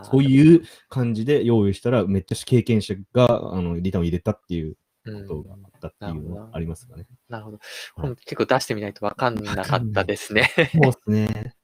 [0.04, 7.06] そういう感じで用意したら、めっちゃ経験者があのリターンを入れたっていううんことがあったっていうのはありますかね。
[7.28, 7.58] なるほど。
[7.94, 10.50] これも結構出してみないと分かんなかったですね。
[10.56, 11.54] そうですね。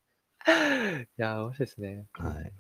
[1.19, 2.07] いやー、面白いですね。
[2.13, 2.53] はい。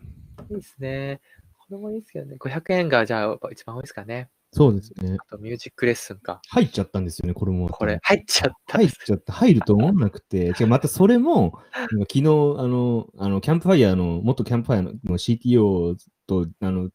[0.50, 1.20] いいですね。
[1.58, 2.36] これもいいですけどね。
[2.38, 4.28] 500円がじゃあ一番多いですかね。
[4.52, 5.16] そうですね。
[5.18, 6.40] あとミュージックレッスンか。
[6.48, 7.68] 入っちゃったんですよね、これも。
[7.68, 8.78] これ、入っちゃった。
[8.78, 16.88] 入っちゃって、入ると思わなくて、違うまたそれも、昨日、あの、あの、キャンプファイヤーの、元キャンプファイヤーの CTO と、あの、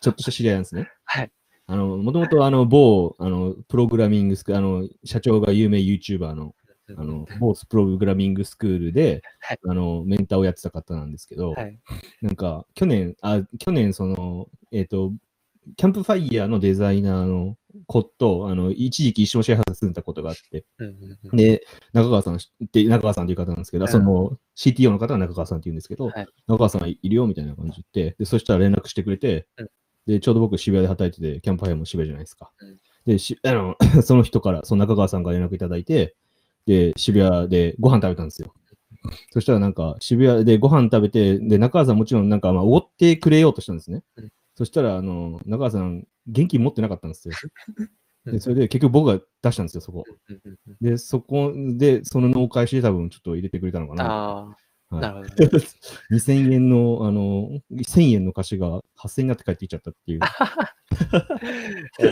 [0.00, 0.88] ちょっとした知り合いなんですね。
[1.04, 1.32] はい。
[1.72, 6.54] あの、もともとあの、某、あの、プログラミングスクール、あの、社長が有名 YouTuber の、
[6.98, 9.58] あの、某プログラミングスクールで、はい。
[9.66, 11.80] あの、メンターをやってた方なんですけど、はい。
[12.20, 15.14] なんか、去年、あ、去年、その、えっ、と、
[15.78, 17.56] キャンプファイヤーのデザイナーの
[17.86, 20.66] 子と、あの、一時期一緒にシェアハウス住んだことがあって、
[21.32, 22.38] で、中川さんっ
[22.70, 23.90] て、中川さんという方なんですけど、うん。
[23.90, 26.26] その CTO の方は中川さんって言うんですけど、はい。
[26.48, 29.68] 中川さんいるよみたいな感じでで、そしたら連絡してくれて、うん
[30.06, 32.50] で、ちょうど僕渋谷で働いてて、キャンプファイヤーも渋谷じゃないですか。
[32.60, 36.14] うんで、しあの その人から、その中川さんから連絡いただいて、
[36.66, 38.54] で、渋谷でご飯食べたんですよ。
[39.32, 44.02] そしたらなんか渋谷でご飯食べて、で、中川さんもちろんなんかまあおごってくれようとしたんですね。
[44.16, 47.34] うんそしたら、あの、中川さん、現金持ってなかったんですよ。
[47.78, 47.90] うん
[48.24, 50.04] で、それで結局僕が出したんですよ、そこ。
[50.80, 54.56] で、そこで、その納返しで多分ちょっと入れてくれたのかな。
[55.00, 55.44] なるほど。
[56.10, 60.20] 2000円の、あの、1000円の貸しが8000円になって帰ってきちゃったっていう。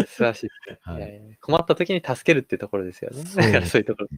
[0.07, 3.25] 素晴らしいですね、はい困った時に助けるってところですよね。
[3.25, 4.09] そうだからそういうところ。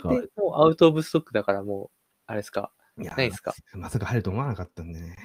[0.00, 1.90] これってもうアウトオブストックだからもう、
[2.26, 2.70] あれですか？
[3.00, 3.54] いやないですか？
[3.74, 5.16] まさか入ると思わなかったんでね。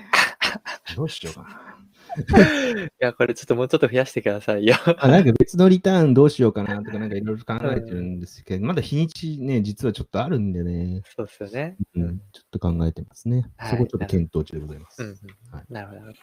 [0.95, 1.80] どうしようかな。
[2.17, 4.75] いや、これちょっともうちょっと増やしてくださいよ。
[4.97, 11.77] あなんか別のリターンどうしようかなとか、なんかいろいろ考えてるんですけど、まだ日にちね、実はちょっとあるんでね、そうですよね。
[11.95, 12.19] ううんん。
[12.31, 13.49] ちょっと考えてますね。
[13.57, 15.03] はいそこちょっと検討中でございます。
[15.03, 15.15] うんうん
[15.55, 16.13] はいなるほど、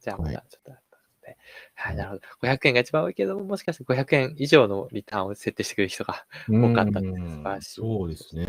[0.00, 1.36] じゃあ、まはいたちょっとあったので。
[1.74, 2.48] はい、なるほど。
[2.48, 6.24] 500円が一番多いけども、もしかして500円以上のリターンを設定してくれる人が。
[6.48, 8.44] 多かったですうん素晴らしいそうですね。
[8.44, 8.46] う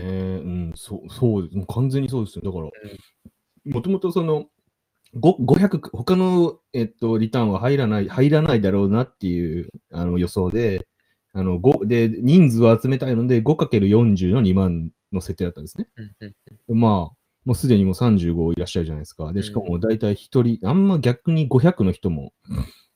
[0.47, 1.55] ん、そう、そうです。
[1.55, 2.43] もう完全にそうですよ。
[2.43, 2.69] だから、
[3.65, 4.49] もともとその、ご
[5.15, 10.87] 500、他の、えっと、リターンは入らない、入らないだろうなっていうあの予想で、
[11.33, 15.87] あの、5、で、人数を集めたいので、5×40 の2万の設定だったんですね。
[16.67, 19.31] まあ、もうすでにもう35いらっしゃるじゃないですか。
[19.33, 22.33] で、しかも大体1人、あんま逆に500の人も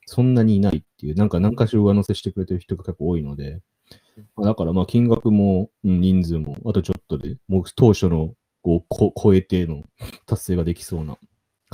[0.06, 3.62] そんなにいないっていう、なんか何かしら上乗せしてくれてる人が結構多いので、
[4.36, 9.84] まあだからまあ金額も、うん人数も、あとちょっとで、もう当初のこうこ超えての
[10.26, 11.17] 達成ができそうな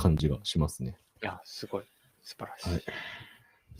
[0.00, 0.96] 感じがしますね。
[1.22, 1.84] いや、すごい。
[2.22, 2.70] 素晴らしい。
[2.70, 2.82] はい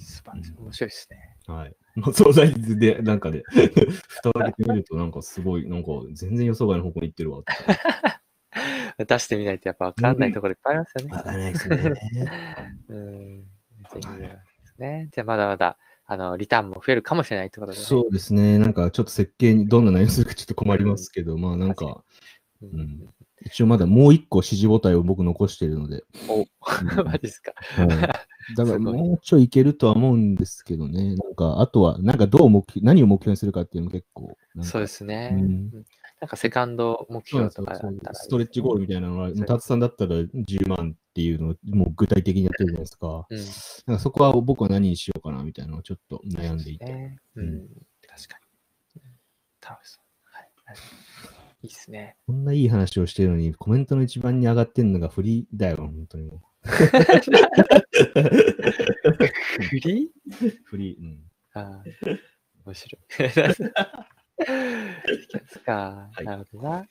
[0.01, 0.55] 素晴らしい。
[0.59, 1.37] 面白いですね。
[1.47, 1.77] はい。
[1.95, 3.45] まあ、総菜で、なんかで、
[4.09, 7.53] 蓋を開けてみると、なんかすごい、なんか全然予想外の方向に行ってるわって。
[9.07, 11.17] 出してみないとやっぱ分かんないところいっぱいありますよね。
[11.17, 11.95] わかんないですね。
[12.89, 13.45] うん。
[14.79, 15.09] ね。
[15.13, 17.85] じゃあまだまだ、あの、リターンも増えるかもしれないってことで、ね。
[17.85, 18.59] そうですね。
[18.59, 22.03] なんかちょっと設計にどんな内容するかちょっと困りますけど、まあなんか、
[22.63, 22.67] う。
[22.67, 23.09] うんん、
[23.42, 26.46] 一応まだもう一個指示母体を僕残しているので、お、うん
[27.05, 27.53] マジですか。
[27.57, 27.88] はい
[28.57, 31.14] だからもうちょいいけるとは思うんですけどね。
[31.14, 35.31] なんか、あとは、なんかどう目標、何を目標にするかっていうのも結構、そうですね。
[35.33, 35.85] うんうん
[36.20, 37.74] なんかセカンド目標とか
[38.12, 43.26] ストレッチゴールみたいなのは、そうタツさんだったら10万っていうのをもう具体的にやってるじゃないですか。
[43.31, 43.38] うん。
[43.87, 46.85] なんかそこは僕は何にしようかなみたいなのをちょっと悩んでいて。
[46.85, 47.18] ね。
[47.37, 47.68] ううんん。
[48.07, 48.38] 確か
[48.96, 49.03] に。
[49.66, 50.05] 楽しそう。
[50.24, 50.50] はい。
[51.62, 52.16] いいっすね。
[52.27, 56.73] こんないい話をしてるのに、コメントの一番に上がってるのがフリーだよ、本当にもフ
[59.81, 60.46] リー？
[60.46, 60.51] う。
[60.64, 61.01] フリー。
[61.01, 61.18] うん。
[61.55, 61.83] ああ、
[62.64, 63.01] 面白い。
[63.37, 63.55] で
[65.49, 66.09] すか。
[66.12, 66.70] はいなるほどな。
[66.70, 66.88] はい。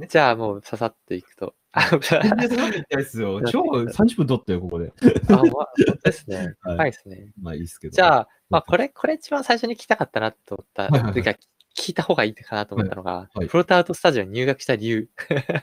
[0.00, 0.06] ね。
[0.08, 1.54] じゃあもうささっといくと。
[1.72, 3.42] あ、全然そんなこと言ってないですよ。
[3.52, 4.90] 超30分取ったよ、ここで。
[5.28, 5.36] あ、ま？
[5.36, 5.50] あ、本
[5.86, 6.54] 当ですね。
[6.62, 7.32] はいはいですね。
[7.40, 7.92] まあいいですけど。
[7.92, 11.34] じゃあ、まあ、これ、これ一番最初に聞きたかったなと思った、はいはいはいというか、
[11.76, 15.08] 聞いた方がいいかなと思ったのが、はいフロートアウトスタジオに入学した理由、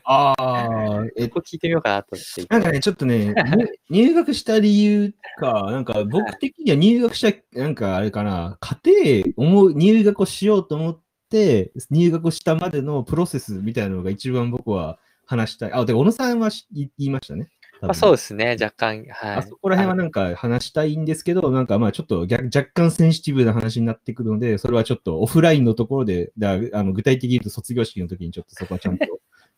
[0.03, 2.53] ああ、え っここ聞いてみようかなと思って。
[2.53, 15.73] なんかね、ちょっとね、入 入学した理由か、なんか僕的には入学した、なんかあれかな、家庭、思う、入学をしようと思って、入学したまでのプロセスみたいなのが一番僕は話したい。
[15.73, 17.49] あ、で、小野さんはし言いましたね。
[17.87, 19.35] まあ、そうですね、若干、はい。
[19.37, 29.05] あそこら辺はなんか話したいんですけど、なんかまあちょっと逆若干センシティブな話になってくるので、それはちょっとオフラインのところで、だあの具体的に言うと卒業式の時にちょっとそこはちゃんと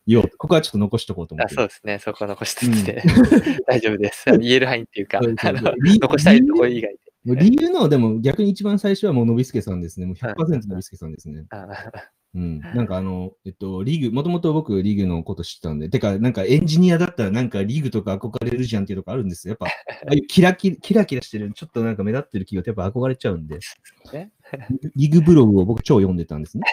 [0.06, 0.36] 言おうと。
[0.38, 1.54] ここはちょっと残しとこうと思あって。
[1.54, 3.02] そうですね、そこ残しつつで、
[3.66, 4.24] 大丈夫です。
[4.38, 7.00] 言える範囲っていうか、あの理残したいところ以外で。
[7.34, 10.06] 理由の、でも逆に一番最初はもう、のびすけさんですね。
[10.06, 11.44] もう100%のびすけさんですね。
[11.50, 11.66] あ
[12.36, 12.60] うん。
[12.60, 19.52] なんかあの、えっと、リーグ、もともと僕リーグのこと知ってたんで、てか、なんかエンジニアだったらなんかリーグとか憧れるじゃんっていうとこあるんですよ。
[19.52, 19.66] やっぱ、
[20.06, 23.58] ああいうキラキラキラキラしてる、ちょっとなんか目立ってる企業ってやっぱ憧れちゃうんで、
[24.12, 24.30] ね
[24.94, 26.64] リーグブログを僕超読んでたんですね。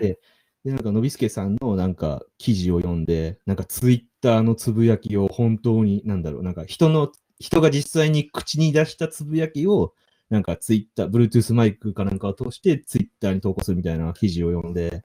[0.00, 0.18] で、
[0.64, 9.92] でなんか、のびすけさんのなんか記事を読んで、なんかツイッターのつぶやきを本当に、なんだろう、なんか人の、人が実際に口に出したつぶやきを、
[10.30, 15.04] なんかツイッター、Bluetooth マイクかなんかを通してツイッターに投稿するみたいな記事を読んで、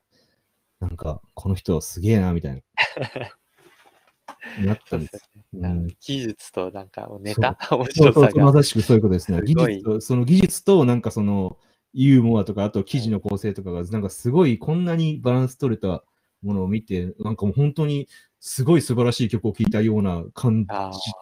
[0.79, 2.62] なんか、この人すげえな、みたいな。
[4.65, 5.29] なったんです。
[5.53, 8.53] うん技術となんかネタ、面そうそうそう、 白さがま。
[8.53, 9.41] さしくそういうことですね。
[9.41, 11.60] 技すごい術と、その技術と、なんかその、
[11.93, 16.03] ユーモアとか、あと記事の構成とかが、なんかすごい、こんなにバランス取れた
[16.41, 18.07] ものを見て、なんかもう本当に、
[18.39, 20.67] すごい素晴らしい曲を聴いたような感じ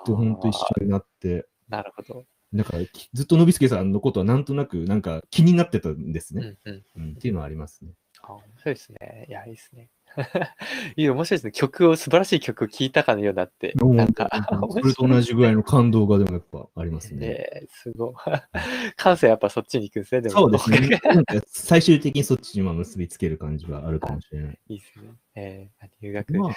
[0.05, 2.25] と本当一緒になって、なるほど。
[2.53, 6.57] だからきずっとのびすけさんのことはなんとなく、なんか気になってたんですね。
[6.65, 6.83] うんうん。
[7.03, 7.91] うんっていうのはありますね。
[8.21, 9.25] あ面白いですね。
[9.29, 9.89] いや、いいですね。
[10.97, 11.51] いい、面白いですね。
[11.51, 14.29] 曲を、素晴らしい曲を聴いたかのようになって、なんか、
[14.71, 17.27] それと同じぐらいの感動がでもやっぱありますね。
[17.27, 18.13] えー、すごい。
[18.97, 20.35] 感性やっぱそっちに行くんですね、でも。
[20.35, 20.99] そうですね。
[21.47, 24.59] 最終的にそっちにまあ結びつける感じはあるかもしれない。
[24.69, 25.11] いいですね。
[25.35, 26.33] えー、入学。
[26.33, 26.55] まあ、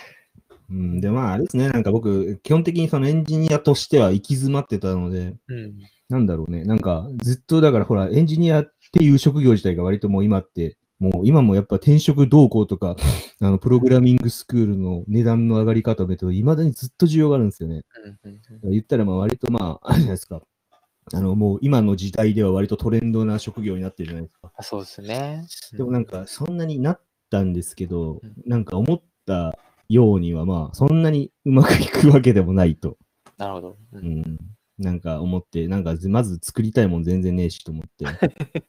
[0.73, 5.75] うん、で、まあ、あれですね、なんか僕、基本的にそのエンジニアとしては行き詰まってたので、うん。
[6.09, 12.97] なんだろうね、なんかずっとだからほら、エンジニアっていう職業自体が割ともう今って、もう今もやっぱ転職動向とか、
[13.41, 17.83] あの、プログラミングスクールの値段の上がり方を見ると、未だにずっと需要があるんですよね。
[18.25, 20.43] うんうんうん言ったら、まあ割とまあ、あれじゃないですか。
[21.13, 24.53] あの、もう今の時代では割とトレンドな職業になってるじゃないですか。
[24.57, 25.45] あそうですね。
[25.73, 29.59] でもなんか、そんなになったんですけどうん、なんか思った
[29.93, 32.97] ようには、まあ、そんなにうまくいくわけでもないと、
[33.39, 33.77] なるほど。
[33.93, 34.21] ううん。
[34.21, 34.39] ん、
[34.79, 38.05] なんか思って、なんかまず作りたいもん全然ねえしと思って、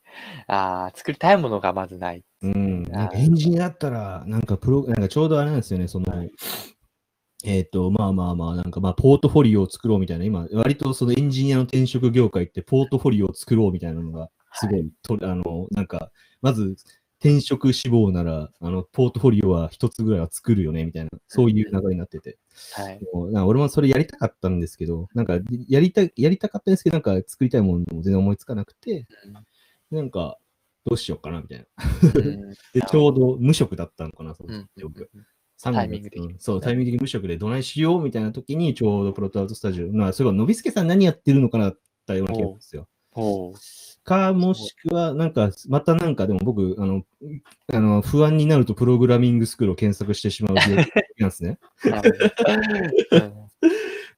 [0.47, 2.23] ああ、作りたいものがまずない。
[2.41, 6.05] うん、なんかエンジニアだったら、なんかプロ、なんかちょうどあれなんですよね、その、
[7.45, 16.75] えっ、と、まあまあまあ、なんかまあ、ポートフォリオを作ろうみたいな、今、割とそのエンジニアの転職業界って、ポートフォリオを作ろうみたいなのが、すごい、とあの、なんか、まず、
[17.23, 22.37] 転職志望なら、あの、ポートフォリオは一つぐらいは作るよね、みたいな、そういう流れになってて。
[22.73, 22.99] はい。
[23.13, 29.07] も俺もそれやりたかったんですけど、なんか、やりたい、やりたかったんですけど、なんか作りたいものも全然思いつかなくて、
[29.89, 30.37] なんか、
[30.85, 31.65] どうしようかな、みたいな。
[32.13, 35.07] うん で、ちょうど無職だったのかな、そのうん状況。
[35.61, 36.09] 3タイミング
[36.39, 42.87] そう、タイミング的に無職でどないしようみたいな時に、ちょうどプロトアウトスタジオ、まあ、すごい、のびすけさん何やってるのかなったような気がするんですよ。
[44.03, 47.03] か、もしくは、なんか、またなんか、でも僕、あの、
[47.71, 51.59] あの不安になるとプログラミングスクールを検索してしまうなんですね。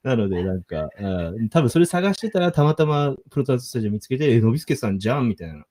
[0.02, 5.64] なので、なんか、うん多分それ探してたら、たまたまプロトアウトスタジオ見つけて、え、のびすけさんじゃんみたいな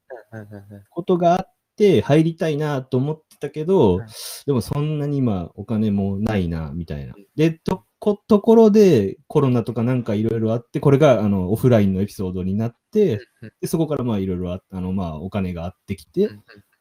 [0.89, 4.06] ことがあって、入りたいなと思ってたけど、うん
[4.45, 7.13] でもそんなに今、お金もないな、みたいな。
[7.36, 16.30] で、とこところで、コロナとかなんかいろいろあって、これがあのオフラインのエピソードになって、うんでそこからまあいろいろああの、まあ、お金があってきて、っ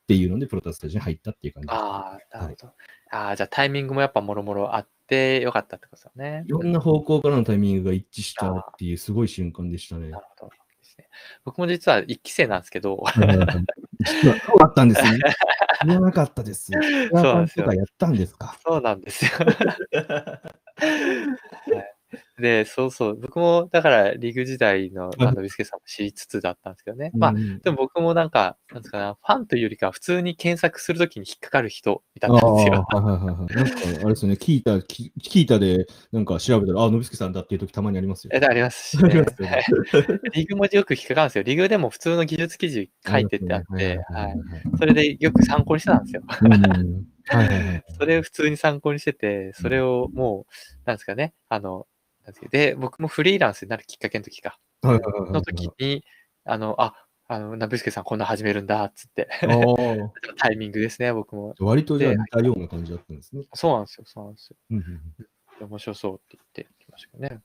[0.07, 1.77] ていうので、プロトアウトスタジオに入ったっていう感じです。
[1.79, 2.73] ああ、なるほど。
[3.13, 6.45] ああ、じゃあタイミングもやっぱもろもろあってよかったってことですよね。
[6.47, 10.19] いろんな方向からのタイミングが一致したっていうすごい瞬間でしたねな。
[10.19, 11.09] るほどですね。
[11.47, 15.19] 僕も実は一期生なんですけど、そうだったんですね。
[15.81, 16.71] 知らなかったです。
[17.13, 18.59] そうなんですよやったんですか？
[18.67, 19.31] そうなんですよ。
[20.85, 21.95] はい
[22.39, 27.13] で、そうそう、僕もだからリーグ時代のあのビスケさんも知りつつだったんですけどね。
[27.15, 32.87] まあう、んでも僕もなんか、なんですかな、ファンというよりかは普通に検索するときに引っかかる人だったんですよ。
[32.91, 33.55] ああはいはいはいはい。
[33.55, 38.31] なんか、あれですよね、聞いた、き聞いたで、なんか調べたら、あ、のびすけさんだっていう時たまにありますよ。
[38.35, 39.65] えありますしあねね。
[40.35, 41.45] リグもよく引っかかるんですよ。
[41.45, 44.33] リグでも普通の技術記事書いてってあって、はい。
[44.33, 44.79] い。
[44.79, 46.23] それでよく参考にしてたんですよ。
[46.43, 47.49] うんはい。
[47.99, 50.53] それを普通に参考にしてて、それをもう、
[50.85, 51.87] なんですかね、あの、
[52.51, 56.05] で僕もフリーランスになるきっかけの時か、の時に、
[56.45, 56.95] あの、あ、
[57.27, 59.29] あの、なぶすけさんこんな始めるんだ、っつって。
[60.37, 61.55] タイミングですね、僕も。
[61.59, 63.45] 割とじゃあ似たような感じだったんですね。
[63.55, 64.57] そうなんですよ、そうなんですよ。
[65.67, 67.41] 面白そうって言ってきましたけどね。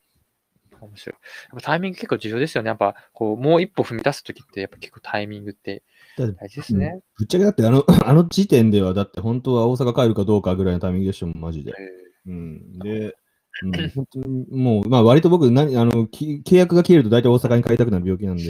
[0.82, 1.14] 面白い。
[1.14, 2.70] やっぱタイミング結構重要ですよね。
[2.70, 5.84] やっぱ、こう、もう一歩踏み出す時って、やっぱ結構タイミングって
[6.28, 7.00] 大事ですね。
[7.18, 11.74] ぶっちゃけだってあの、 あの時点では、だって本当は大阪帰るかどうかぐらいのタイミングでしたもん、マジで。
[11.78, 13.16] えうん、で、
[13.64, 18.44] うん、本当にもう、まあ割と僕何あの、き契約が切れると大体大阪に帰りたくなる病気なんで。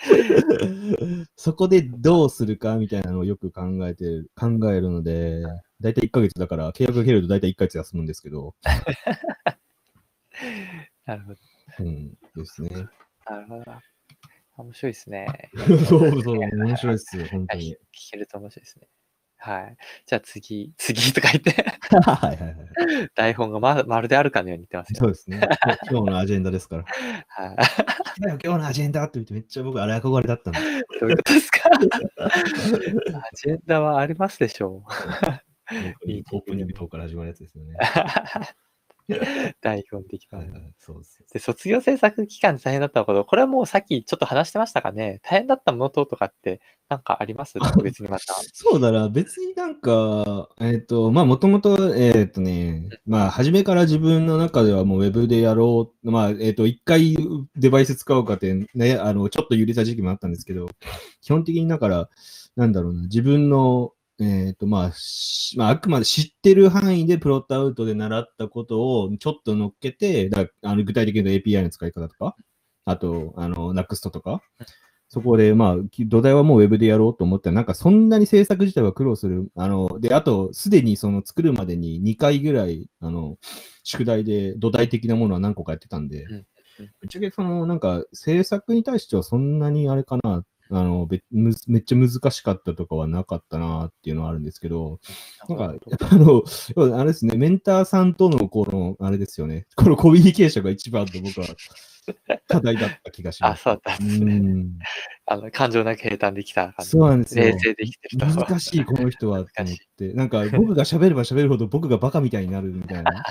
[1.36, 5.42] そこでどうするかみたいなのをよく考えてる、考えるので、
[5.80, 8.64] 大体1ヶ月だから、契約が切れると大体1ヶ月休むんですけど、ー
[11.06, 11.40] なるほど。
[11.80, 12.70] うん、ですね。
[13.26, 13.64] なるほど。
[14.60, 15.50] 面白いですね。
[15.88, 17.76] そうそう、面白いですよ、本当はいに。
[17.94, 18.88] 聞けると面白いですね。
[19.42, 19.76] はい。
[20.04, 21.50] じゃあ次、次とか言って、
[22.02, 22.56] はいはいはい。
[23.14, 24.96] 台本がままるであるかのように言ってますよ。
[24.98, 25.40] そうですね。
[25.90, 26.84] 今日のアジェンダですから。
[27.28, 27.56] はい。
[28.18, 30.60] 今日のアジェンダって言ってめっちゃ僕あれ憧れだったんで。
[31.00, 31.70] どういうことですか？
[31.70, 32.28] ア
[33.34, 34.84] ジェンダはありますでしょ
[36.04, 37.76] いいオープニングトークから始まるやつですよね。
[39.16, 39.20] う。
[39.60, 40.50] 台本的なはい。
[40.50, 41.24] はい、そうです。
[41.32, 45.20] で、卒業制作期間で大変だったこと、これはもうさっきちょっと話してましたかね？
[45.22, 47.54] 大変だったものととかって、なんかあります？
[47.58, 48.34] 特別にまた。
[48.52, 57.16] そうだな、別になんか、えっ、と、まあ、もともと、えっ、とね、まあ、初めから自分の中ではもうウェブでやろう、まあ、えっ、と、一回
[57.56, 60.68] デバイス使おうかって、ね、あの、ちょっと揺れた時期もあったんですけど、
[61.20, 62.08] 基本的にだから、
[62.56, 72.36] なんだろうな、自分の、えっ、と、まあ、しまあ、あくまで知ってる範囲でプロットアウトで習ったことをちょっと乗っけて、だあの具体的に言うと API の使い方とか、
[72.84, 74.42] あと、あの、NUXT とか、
[75.08, 79.50] そこで、まあ、き土台はもうウェブでやろうと思って、なんかそんなに制作自体は苦労する。
[79.56, 83.36] あの、で、あと、すでにその作るまでに2回ぐらい、あの、
[83.82, 86.26] 宿題で土台的なものは何個かやってたんで、
[86.78, 95.00] ぶっちゃけその、なんか制作に対してはそんなにあれかな、あの、べむめっちゃ難しかったとかはなかったなっていうのはあるんですけど、
[95.48, 95.74] なんか、
[96.10, 96.42] あの、
[96.96, 101.46] あれですね、メンターさんとのこの、あれですよね、このコミュニケーションが一番と僕は
[102.48, 103.62] 課題だった気がしまあ、す。
[103.62, 104.34] そうだったんですうね。
[104.38, 104.78] ん
[105.26, 106.90] あの、感情なく平坦できた感じ。
[106.90, 107.44] そうなんですよ。
[107.44, 108.26] 冷静できてると。
[108.26, 110.12] 難しい、この人はって思って。
[110.14, 113.24] なんか、僕が喋れば喋るほど僕がバカみたいになるみたいな。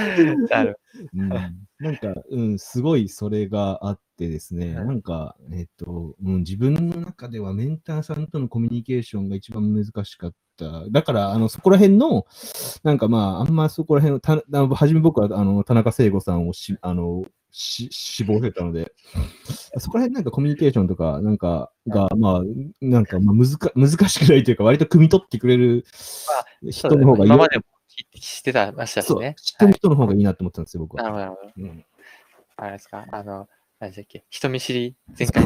[1.14, 1.28] うん、
[1.78, 10.84] なんか、うん、すごいそれがあってですね、うんなんか、えっと、うん、自分の中ではメンターさんとのコミュニケーションが一番難しかった。
[10.90, 12.26] だから、あの、そこら辺の、
[12.82, 18.92] なんかまあ、あんまそこら辺の、た初め僕は、あの、田中聖子さんをし、あの、し死亡してたので、
[19.78, 22.42] そこら辺なんかコミュニケーションとか、なんか、が、まあ、
[22.80, 25.84] なんか、まあ、難か難しくないというか、割と汲み取ってくれる
[26.70, 27.26] 人の方がいい。
[27.26, 27.58] 今まで
[28.04, 29.34] も聞してたましたしね。
[29.38, 31.02] 知ってる人の方がいいなと思ったんですよ、僕は。
[31.02, 31.68] なるほど、なるほど。
[31.68, 31.84] うん
[32.62, 33.48] あれですか、あの、
[33.78, 35.44] 何でしたっけ、人見知り、前回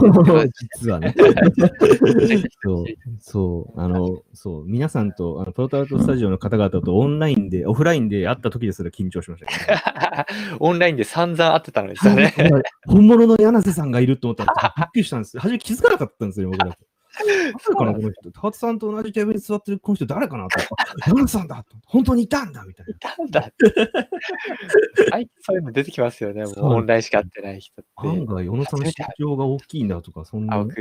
[0.80, 1.14] 実はね。
[2.60, 2.84] そう、
[3.20, 12.34] そう、あの、そう、皆さんと、あのプロトアウトスタジオの方々とオンラインで、オフラインで会った時ですら緊張しましたけ オンラインで散々会ってたのですよね。
[12.36, 12.60] ど、
[12.92, 15.38] 本物の柳瀬さんがいると思ったら、びっくりしたんです。
[15.38, 16.76] 初め気づかなかったんですよ、僕ら。
[17.24, 18.30] 誰かな、この人。
[18.32, 20.58] 高津さんと同じテーブルに座ってるこの人誰かなと。
[21.06, 22.92] 山田さんだ本当にいたんだみたいな。
[22.92, 25.10] いたんだって。
[25.10, 26.44] はい、そういうの出てきますよね。
[26.44, 27.90] もうオンラインしか会ってない人って。
[27.96, 30.58] 案外、小野さんの身長が大きいんだとか、そんな。
[30.58, 30.74] うん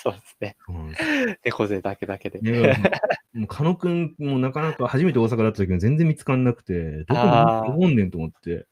[0.00, 0.56] そうですね。
[0.64, 2.38] そうなんだけだけで。
[2.40, 2.80] ね
[3.34, 8.68] もう、狩野くんもなかなか初めて大阪だった時も全然見つかんなくて、どこにおんねんと思って。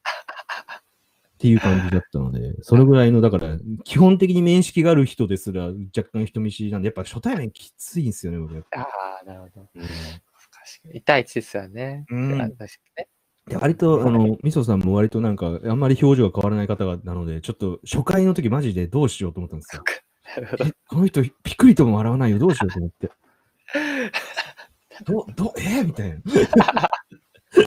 [1.37, 8.57] っていう感じだったので、それぐらいの、だから、基本的に面識がある人ですら若干人見知りなんで、やっぱ初対面きついんですよね、僕。
[8.57, 8.87] あ
[9.21, 9.69] あ、なるほど。
[9.75, 10.99] うん確かに。
[10.99, 12.05] 1対1ですよね。
[12.09, 12.67] うんあ確かに
[12.97, 13.07] ね。
[13.49, 19.83] で割と、あの、みそさんも割となんか、あんまり表情が変わらない方がなので、ちょっと初回の時マジでどうしようと思ったんですよ。
[20.89, 23.11] この人、ピクリとも笑わないよ、どうしようと思って。
[25.05, 26.17] ど、ど、えみたいな。
[27.61, 27.65] っ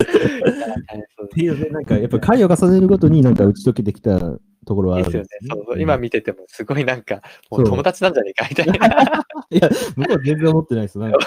[1.19, 4.39] そうていうね、なんか、やっぱ回を重ねるごとになんか打ち解けてきたと
[4.75, 5.29] ころはあるんですよね。
[5.67, 7.17] そう今見てても、すごいなんか、
[7.51, 9.25] もそうう友達なんじゃねえかみたいな。
[9.51, 11.05] いや、向こうは全然思ってないですよ。
[11.05, 11.19] なんか、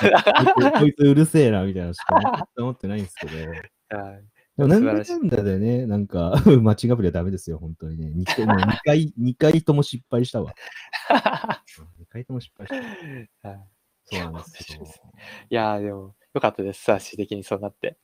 [0.53, 3.99] こ こいつうるせえな、みたいなしか思ってないんですけど。
[3.99, 4.24] はい
[4.55, 8.14] でもなんだんだでね、なんか、マッチングアプリはダメですよ、本当にね。
[8.16, 10.53] 2回二回、 二回とも失敗したわ。
[11.09, 13.49] 2回とも失敗した。
[13.49, 13.59] はい
[14.05, 14.84] そうなんですよ。
[15.49, 16.84] いやー、でも、よかったです。
[16.84, 17.97] 最終的にそうなって。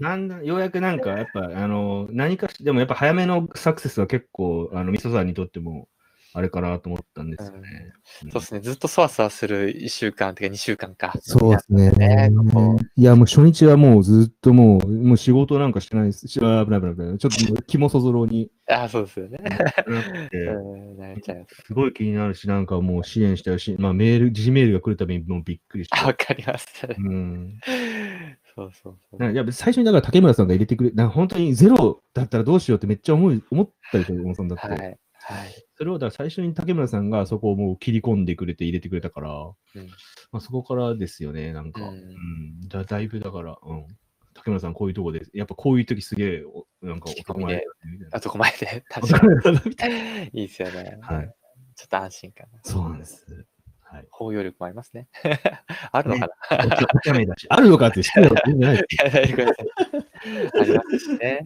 [0.00, 5.88] なんだ ようやくなんか、やっぱ、あの、何かし、でもやっぱ早めのサクセスは結構、あの、みそさんにとっても、
[6.32, 7.92] あれかなと思ったんですよね。
[8.30, 8.60] そうですね。
[8.60, 11.12] ずっとそわそわする1週間っていうか2週間か。
[11.20, 16.28] そうですねねここいや、もう初日はもうずっともう、もう仕事なんかしてないです。
[16.28, 17.18] しあ危ない危ない危ない。
[17.18, 19.38] ちょっと気もそぞろにあ あ、そうですよね。
[21.50, 21.62] す。
[21.66, 25.98] すごい気になるし、なんかもう支援したいし、まあメール、自メールが来るたびにもうびっくりして。
[25.98, 26.86] あわかります。
[26.86, 27.58] うん。
[28.54, 29.18] そうそうそう。
[29.18, 34.68] なんかやっぱ最初にだから竹村さんが入れてくれ、なんか本当にゼロだったらどうしようってめっちゃ思い思ったりする、小野さんだって。
[34.68, 34.98] はい。
[35.30, 35.64] はい。
[35.76, 39.86] それをだ最初に竹村さんがそこをもう切り込んでくれて入れてくれたから、うん
[40.32, 41.82] まあ、そこからですよね、なんか。
[41.82, 41.96] ううん
[42.64, 42.68] ん。
[42.68, 43.86] だだいぶだから、うん。
[44.34, 49.08] 竹村さんこういうとこで、やっぱこういう時すげえ、おなんか男前だねみたいなあそこまで、 確
[49.76, 50.24] かに。
[50.32, 50.98] いいですよね。
[51.02, 51.34] はい。
[51.74, 52.46] ちょっと安心感。
[52.62, 53.46] そうなんです。
[53.82, 54.06] はい。
[54.10, 55.08] 包容力もありますね。
[55.92, 59.02] あるのかな、お茶お茶目だし、あるのかって知ってるの全然ないです。
[60.60, 61.44] ありますしね。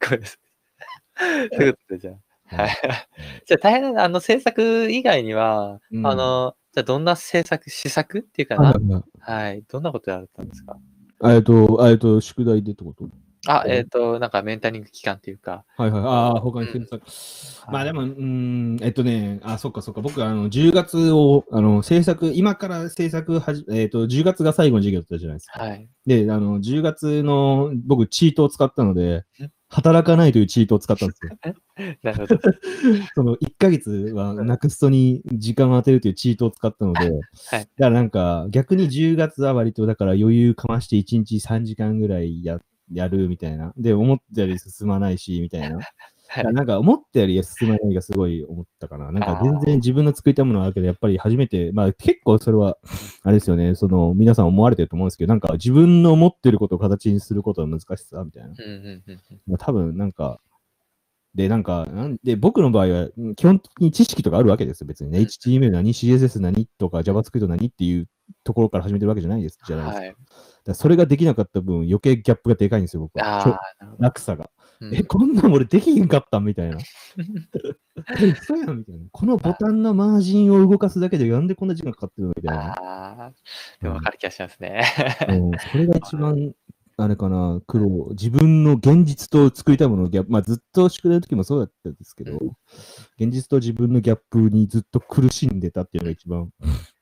[0.00, 1.50] ごめんなさい。
[1.50, 2.29] ということで、じゃあ。
[2.56, 2.70] はい。
[3.46, 9.62] じゃあ大変なのあの制作以外には、うんあの、じゃあどんな制作、施策っていうかあな、はい。
[9.68, 10.76] どんなことやったんですか？
[11.24, 13.08] えっと、えっと、宿題でってこと？
[13.46, 16.02] あ、うんえっ、と、なんかメンタリング期間っていうか、はいはい。
[16.02, 17.02] ああ、他に検索。
[17.72, 20.02] まあでも、うーん、えっとね、あ、そっかそっか。
[20.02, 25.58] 僕、あの、10月を、あの、制作、今から制作はじ、えっと、10月が最後の授業だったじゃないですか。
[25.60, 25.88] はい。
[26.06, 29.22] で、あの、10月の、僕、チートを使ったのでん、
[29.70, 31.36] 働かないというチートを使ったんですよ。
[32.02, 32.40] なるほど。
[33.14, 42.58] その、1ヶ月はなくすとに時間を当てるというチートを使ったので、はいだからなんか、逆に10月は割と、だから余裕かまして1日3時間ぐらいや、
[42.92, 43.72] やるみたいな。
[43.76, 45.78] で、思ったより進まないし、みたいな。
[46.32, 49.10] はいなんか思ったより進まないがすごい思ったかな。
[49.10, 52.78] なんか全然自分の作りたいものはあるけど、やっぱり初めて、まあ結構それは、
[53.24, 58.50] あれですよね、その皆さん思われてると思うんですけど、なんか自分の持ってることを形にすることの難しさみたいな。
[58.50, 59.40] うんうんうんうん。
[59.48, 60.38] まあ多分なんか、
[61.34, 65.18] で、なんか、なんで、僕の場合は、うん基本的に知識とかあるわけですよ、別にね。
[65.18, 68.08] うん HTML 何、CSS 何とか JavaScript 何っていう
[68.44, 70.00] ところから始めてるわけじゃないです、じゃないですか。
[70.70, 70.74] はい。
[70.76, 73.60] それができなかった分、余計ギャップがでかいんですよ、僕は。
[73.98, 74.50] 落差が。
[74.80, 76.78] うんえ、こんなん俺できひんかったんみたいな。
[78.18, 79.00] え、嘘やんみたいな。
[79.12, 82.72] このボタンのマージンを動かすだけでなんでこんな時間かかってるのみたいな。
[82.72, 83.32] ああ、
[83.82, 84.82] でも分かる気がしますね。
[85.28, 86.54] うんそれが一番、
[86.96, 88.08] あれかな、苦労。
[88.10, 92.50] 自分の現実と作りたいもののギャップ、まあずっと宿題の時もそうだったんですけど、う
[93.18, 96.50] 現実と自分のギャップにずっと苦しんでたっていうのが一番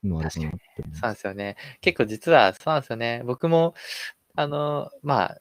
[0.02, 1.56] のあれかなってそうなんですよね。
[1.80, 3.22] 結構実はそうなんですよね。
[3.24, 3.74] 僕も、
[4.36, 5.38] あの、まあ、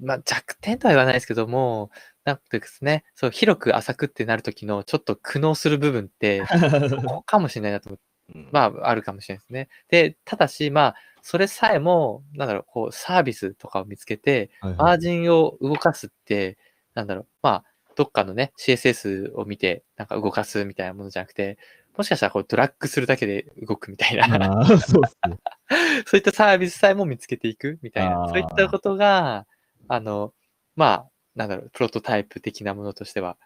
[0.00, 1.90] まあ弱点とは言わないですけども、
[2.24, 6.42] なんてですね、そう、広く浅くってなる時のちょっと苦悩する部分って、
[6.96, 8.10] ここかもしれないなと思って、
[8.52, 9.68] まあ、あるかもしれないですね。
[9.88, 14.78] で、ただし、まあ、それさえも、なんだろう、こう、サービスとかを見つけて、はいはい。
[14.78, 16.56] マージンを動かすって、
[16.94, 17.64] なんだろう、まあ、
[17.96, 21.58] どっかのね、CSS を見て、なんか動かすみたいなものじゃなくて、
[21.96, 24.94] もしかしたらこうドラッグするだけで動くみたいな、そうです
[25.28, 25.36] ね。
[26.06, 28.28] そういったサービスさえも見つけていくみたいな。
[28.28, 29.46] そういったことが、
[29.90, 30.32] あの、
[30.76, 33.36] まあ、なんだろう、プロトタイプ的なものとしては、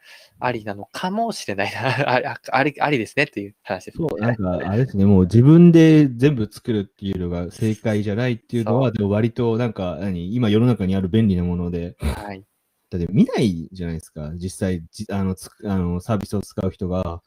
[0.41, 1.81] ありなのかもしれないな。
[2.09, 4.07] あああり、ありですねっていう話です、ね。
[4.11, 12.45] そう、なんか、あれですね、もう自分で全部作るっていうのが正解じゃないっていうのは、でも割となんか、何、今世の中にある便利なもので、はい。
[12.99, 17.23] だって見ないじゃないですか、実際、じあのつあのサービスを使う人が、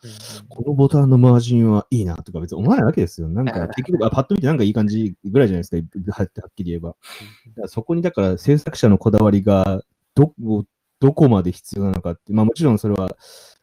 [0.50, 3.30] このボタンのマージンはいいなとか別に思わないわけですよ。
[3.30, 6.90] なんか結局、あパッと見てなんかいい感じぐらいじゃないですか、ははっきり言えば。
[6.90, 9.82] だからそこにだから制作者のこだわりが
[10.16, 10.34] ど
[11.00, 13.16] どこまで必要なのかって、まあもちろんそれは、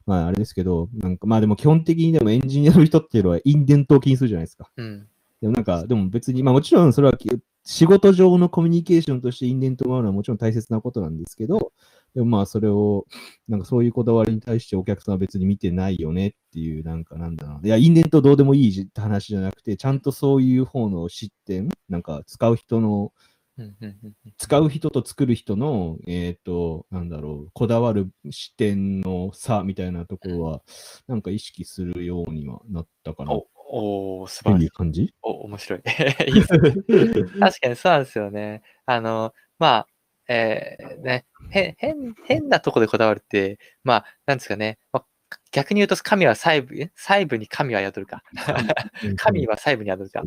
[0.07, 4.71] まああれですけど、なんかまあでも基本的にでもエンジニアの人っていうのはインデントを気にするじゃないですか。
[4.77, 5.09] うん。
[5.41, 7.29] でもなんか、でも別に、まあもちろんそれはき
[7.65, 11.73] 仕事上のコミュニケーションとしてインデントを回るのはもちろん大切なことなんですけど、
[12.15, 13.07] でもまあそれを、
[13.49, 17.67] なんかそういうこだわりに対してお客さんは別に見てないよねっていう、なんかなんだろうな。
[17.67, 23.12] いや、インデントどうでもいいじって話じゃなくて、ちゃんとそういう方の失点、なんか使う人の、
[24.37, 30.62] 使う人と作る人の、えっ、と、なんだろう、こだわる視点の差みたいなところは、
[31.09, 33.33] なんか意識するようにはなったかな。
[33.69, 34.65] お、おー素晴らしい。
[34.65, 35.15] いう感じ？
[35.23, 35.83] お、面白い。
[36.29, 36.71] いいですね
[37.41, 38.62] 確かにそうなんですよね。
[38.87, 39.87] あの、まあ、
[40.29, 44.79] えーね、へ変、変なとこでこだわるって、まあ、なんですかね。
[44.93, 45.07] まあ、
[45.53, 48.22] 逆に言うと、神は細部、え細部に神は宿るか。
[49.16, 50.20] 神は細部に宿るか。
[50.20, 50.24] っ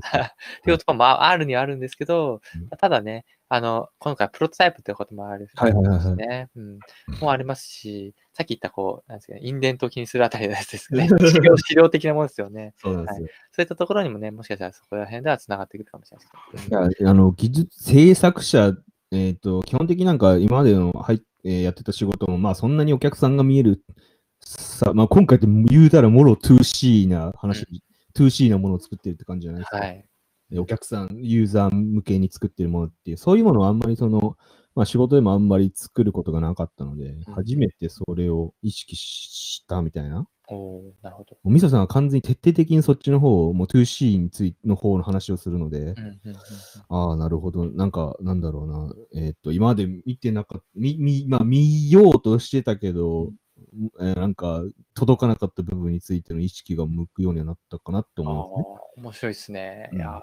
[0.64, 6.50] ていうこともまああるにはあるんですけどうん、ただね、あの、今回プロトタイプってこともあるはいはいはいはいですね。
[6.56, 6.80] うん。
[7.22, 11.08] もありますし、さっき言ったこう、なんですかね、インデントを気にするあたりのやつですね。
[11.32, 12.74] 資料、資料的なものですよね。
[12.78, 13.28] そうですよ。
[13.52, 18.74] そういったところにもね、もしかしたらそこら辺では繋がっていくかもしれないですあの、技術、制作者、
[19.12, 23.82] えっ、と、基本的になんか今までの、はい、えーやってた仕事も、まあそんなにお客さんが見える、
[24.48, 27.66] さ、まあ今回って言うたらもろ 2C な話、
[28.16, 29.78] 2C なものを作ってるって感じじゃないですか。
[29.78, 30.06] はい。
[30.50, 34.38] でお客さん、ユーザー向けに作ってるものっていう、そういうものはあんまりその、
[34.76, 40.28] まあ仕事でもあんまり作ることがなかったので、初めてそれを意識したみたいな。
[40.50, 41.36] おーなるほど。
[41.44, 46.36] もうミソさんは完全に徹底的にそっちの方を、もう 2C についの方の話をするので、うんうんうんうん
[46.90, 47.66] ああ、なるほど。
[47.66, 49.24] なんか、なんだろうな。
[49.26, 53.32] えーっと、今まで見てなかった、み、み、まあ、見ようとしてたけど、
[54.00, 54.64] えーなんか、
[54.94, 58.66] 届かなかった部分についての意識が向くようにはなったかなってあ思いますね。
[58.98, 59.90] ー面白いですね。
[59.92, 60.22] うんいやーい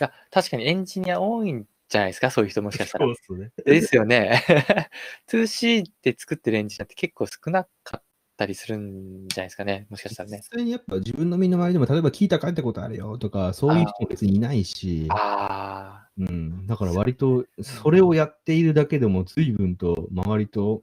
[0.00, 3.06] や、確かにエンジニア多いんじゃないですか、そういう人もしかしたら。
[3.06, 3.50] うですね。
[3.64, 4.42] ですよね。
[5.28, 8.02] 2C で作ってるエンジニアって結構少なかっ
[8.36, 10.38] たりするんじゃないですかね、もしかしたらね。
[10.38, 16.66] 実際にやっぱ自分の身の回りでも、例えば聞いた書いたことあるよとか、そういう人も別にいないし、あうん。
[16.66, 20.82] だから割と、それをやっているだけでも随分と周りと、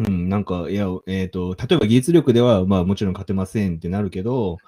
[0.00, 4.58] うんうん、なんか、いや、えっ、と、例えば技術力では、まあもちろん勝てませんってなるけど、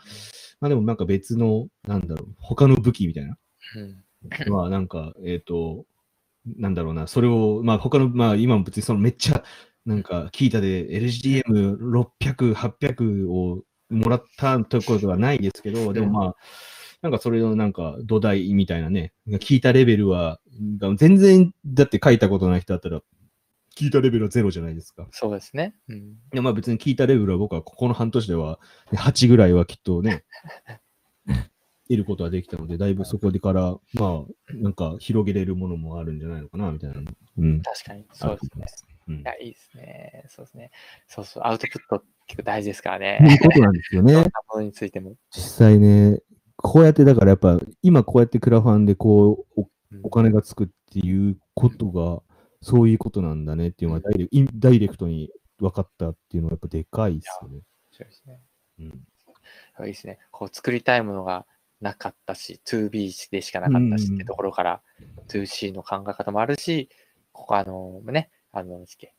[0.61, 3.37] まあでもなんか別の、なんだろう、他の武器みたいな。
[3.77, 4.05] ーうん
[4.53, 5.85] まあなんか、えっ、と、
[6.47, 9.43] なんだろうな、それを、まあ他の、まあ今も別にそのめっちゃ、
[9.85, 16.37] なんか聞いたで LGM600、800をもらったところはないですけど、でもまあ、
[17.03, 20.41] なんかそれのなんか土台みたいなね、聞いたレベルは、
[20.97, 23.01] 全然だって書いたことない人だったら、
[23.77, 25.07] 聞いたレベルはゼロじゃないですか。
[25.11, 25.75] そうですね。
[25.89, 25.95] う
[26.39, 28.59] んまあ別に聞いたレベルは僕はここの半年では
[28.91, 30.25] ね8ぐらいはきっとね、
[31.89, 37.03] 得ることはできたので、だいぶそこでから、まあ、なんか広げれるものもあるんじゃないのかな、みたいな。
[37.39, 37.61] うん。
[37.63, 38.65] 確かに、そうですね。
[39.09, 40.25] うんいや、いいですね。
[40.29, 40.71] そうですね。
[41.09, 43.45] そうそう、アウトプット結構大事ですからそういねう。
[43.45, 44.21] ことなんですよねな。
[44.23, 45.17] ものについても。
[45.31, 46.21] 実際ね、
[46.57, 52.23] こうやってだからやっぱ、今こうやってクラファンでこう、おうんお金がつくっていうことが、
[52.63, 57.61] そういうことなんだねっていうのはダイレインダイレクトに分かったっていうのはやっぱでかいですよね。
[57.91, 58.41] そうですね。
[58.81, 59.07] うん
[59.81, 60.19] いいですね。
[60.31, 61.47] こう作りたいものが
[61.81, 64.83] なかったし、2B でしかなかったしうんってところから、
[65.29, 66.89] 2C の考え方もあるし、
[67.33, 69.15] ここあのね、あの、なんだっけ、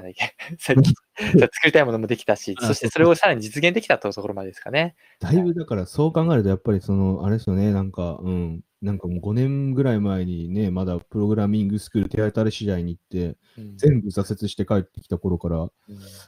[0.00, 0.94] なんだっけ、さっきそ
[1.36, 4.94] う作りたいものもできたし、あそしてそれをさらに実現できたというところまでですかね。
[5.20, 15.70] だいぶだからそう考えると、やっぱりその、あれですよね、なんか、うん、なんかもう5年ぐらい前にね、まだプログラミングスクール手当たり次第に行って、うん全部挫折して帰ってきた頃からうん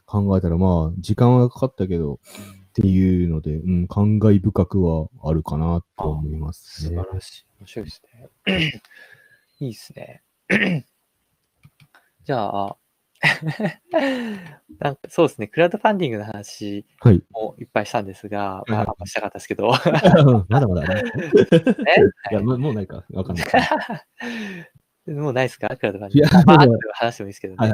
[0.04, 7.14] 考えたら、まあ、時間はかかったけど、っていうので、うん、感慨深くはあるかなと思いますね素晴。
[7.14, 7.46] らしい。
[7.60, 8.02] 面白いです
[8.46, 8.82] ね。
[9.60, 10.22] いいですね。
[12.24, 12.76] じゃあ、
[14.80, 17.22] なんかそうですね、クラウドファンディングの話はい。
[17.30, 19.72] もいっぱいしたんですが、まあ、はいあんましたかったですけど、
[20.48, 21.02] まだまだね。
[22.30, 23.04] いや、もうもうないか。
[23.12, 23.46] わかんない。
[25.12, 25.68] もうないですか？
[25.76, 26.36] クラウドファンディング。
[26.36, 27.68] いやまあ、話してもいいですけどね。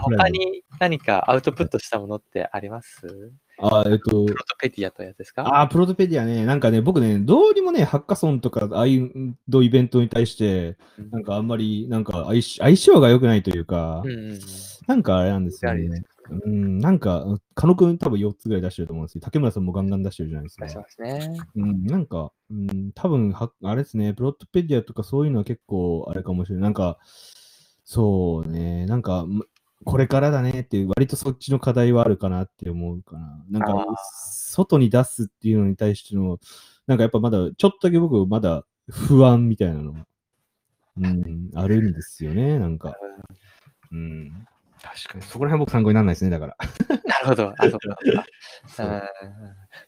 [0.00, 3.32] 他に何かアウトプットしたものってあります？
[3.60, 5.60] あ、えっと、プロトペディアというやつですか？
[5.62, 14.40] あープロトペディアね、なんかね、僕ね、どうにもね、ハッカソンとか、ああいうイベントに対して、うんなんかあんまり、なんか相性相性が良くないというか、うんうんうん。
[14.86, 16.02] なんかあれなんですよね。
[16.30, 20.72] うん、なんか、カノ君多分4つぐらい出してると思うんですけど、竹村さんもガンガン出してるじゃないですか出。
[20.72, 21.38] しますね。
[21.56, 26.62] うん、なんか、うん、多分は、あれですね、プロトペディアとかそういうのは結構あれかもしれない。
[26.64, 26.98] なんか、
[27.86, 29.48] そうね、なんか、む
[29.84, 33.44] これからだねっていう、割とそっちの課題はあるかなって思うかな。
[33.50, 36.38] なんか外に出すっていうのに対しての、
[36.86, 40.06] なんかやっぱまだ、ちょっとだけ僕、まだ不安みたいなのが、
[40.98, 42.96] うん、あるんですよね、なんか。
[43.92, 44.46] うん。
[44.82, 46.56] 確かに、そこら辺僕参考にならないですね、だから。
[47.04, 47.52] なるほど。
[47.56, 48.24] あ、そうかそうか。
[48.68, 49.02] そううん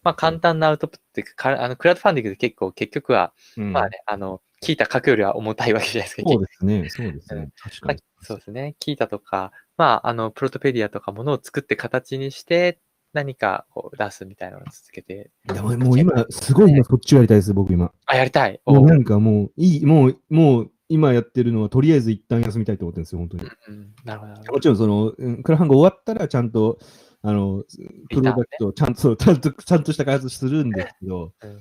[0.03, 6.23] まあ、簡単なアウトプットっていうか、かあのクラウドファンディングで結構、結局は、うんまあね、あの、聞いた書くよりは重たいわけじゃないですか。
[6.31, 7.49] そうですね、そうですうね。
[7.57, 8.03] 確まあかに。
[8.23, 8.77] そうですね。
[8.79, 12.79] 聞いたとか、まあ、あの、プロトペディアとかものを作って形にして、
[13.13, 15.31] 何かこう出すみたいなのを続けて。
[15.47, 17.91] でももう今、すごい今そっちをやりたいです、僕今。
[18.07, 18.61] あ、やりたい？
[18.67, 23.45] もうなんかもう、いい、もう、もう、今やってるのは、とりあえず一旦休みたいと思ってるんですよ、本当に。
[23.69, 24.53] うん、なるほど。
[24.53, 26.79] もちろん、その、うんクラファンが終わったら、ちゃんと、
[27.23, 27.65] あの、
[28.11, 31.61] プロダクトをちゃんと、ちゃんと、ちゃんとした開発するんですけど、うん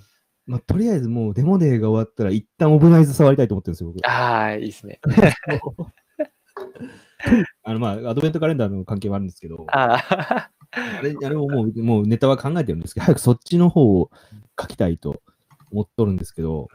[0.50, 4.04] まあ、とりあえずもうデモデーが終わったら、一旦オブナイズ触りたいと思ってるんですよ、僕。
[4.10, 5.00] ああ、いいですね。
[7.64, 14.10] あの、まあ、アドベントカレンダーの関係もあるんですけど、ああ、あれ、あれももう、もうネタは考えてるんですけど、早くそっちの方を
[14.60, 15.22] 書きたいと
[15.72, 16.68] 思っとるんですけど、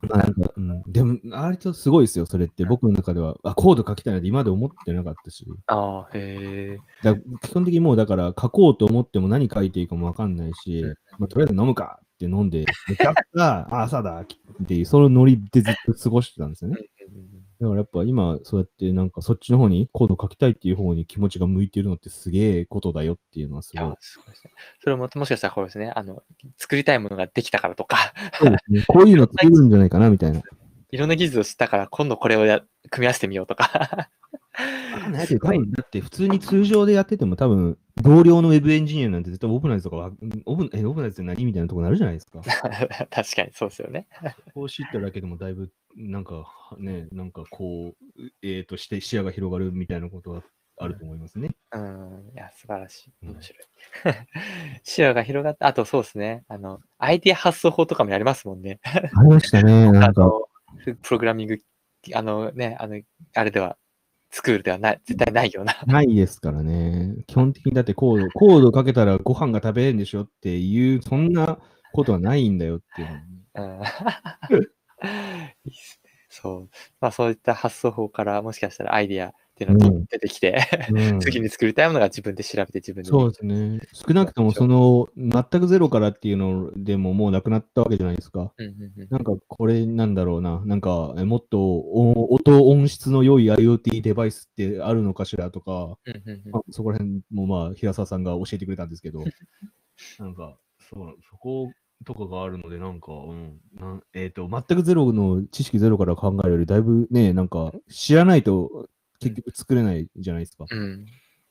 [0.00, 2.64] まあなんか、うん、でも、割とすごいですよ、それって。
[2.64, 5.44] 僕の中では、あ、コード書きたいなんて今まで思ってなかったし。
[5.66, 6.78] ああ、へえ。
[7.02, 14.26] だ基本的にもうだから書こうと思っても何書いていいかもわかんないし、うんまあ、とりあえず飲むかって飲んで、めちゃくちゃ、あ、朝だっ
[14.66, 16.78] ていう、そのノリでずっと過ごしてたんですよね。
[17.58, 23.96] だからやっぱ今、そうやってなんかそっちの方にコード書きたいっていう方に気持ちが向いてるのってすげえことだよっていうのはすいごいや、。
[24.00, 24.52] すごいですね。
[24.82, 26.22] それも、もしかしたらこれですね、あの、
[26.58, 27.96] 作りたいものができたからとか、
[28.34, 28.84] そうですね。
[28.86, 30.42] こういうの作るんじゃないかなみたいな。
[30.90, 34.10] いろんな技術を知ったから、今度これをや組み合わせてみようとか。
[35.10, 40.10] ない多分だって普通に通常でやってても多分、同僚のウェブエンジニアなんて絶対オープナイズとかは、
[40.46, 42.40] オープンえ、オープナイズって何みたいなとこなるじゃないですか。
[43.10, 44.06] 確かにそうですよね。
[44.54, 46.46] こう知っただけでもだいぶ、なんか
[46.78, 50.42] ね、なんかこう、えー、として視野が広がるみたいなことは
[50.78, 51.50] あると思いますね。
[51.72, 53.12] うん、いや、素晴らしい。
[53.22, 53.62] うん面白い。
[54.84, 58.80] 視野が広がって、あとそうですね、あの、アイディア発想法とかもやりますもんね。
[58.84, 60.30] ありましたね、なんか。
[61.02, 61.58] プログラミング、
[62.14, 63.00] あのね、あの、
[63.34, 63.78] あれでは、
[64.36, 65.74] スクールではない、絶対ないような。
[65.86, 67.14] ないですからね。
[67.26, 71.58] 基本的にだってコード、コードかけたらご飯が食べれるんでしょっていう、そんな
[71.94, 73.08] ことはないんだよっていう
[73.62, 73.80] の。
[74.52, 74.60] うん
[75.64, 76.10] いいっすね。
[76.28, 76.70] そう。
[77.00, 83.08] まあそういった発想法からもしかしたらアイディアっていうのがうん出てきて、うん次に作りたいものが自分で調べて自分で。
[83.08, 83.80] そうですね。
[83.94, 88.52] 少なくともその、全くゼロからっていうのでももうなくなったわけじゃないですか。
[88.58, 90.62] うんうんうんなんかこれなんだろうな。
[90.66, 99.24] なんかえもっとお音音質の良い IoT デバイスってあるのかしらとか、うんうんうんまあそこら辺もまあ平沢さんが教えてくれたんですけど、
[100.18, 100.58] なんか
[100.90, 101.72] そうそこ
[102.04, 108.88] とかがあるので、なんか、うんなんえっ、と、全くゼロの知識ゼロから考えるより、だいぶね、なんか知らないと
[109.30, 110.66] 結局作れないじゃないですか。
[110.70, 111.06] うん。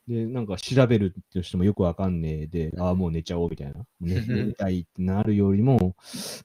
[0.07, 3.85] で、なんか調べるってしてもよくわかんねえで、ああ、もう寝ちゃおうみたいな。
[3.99, 5.95] 寝寝たいってなるよりも、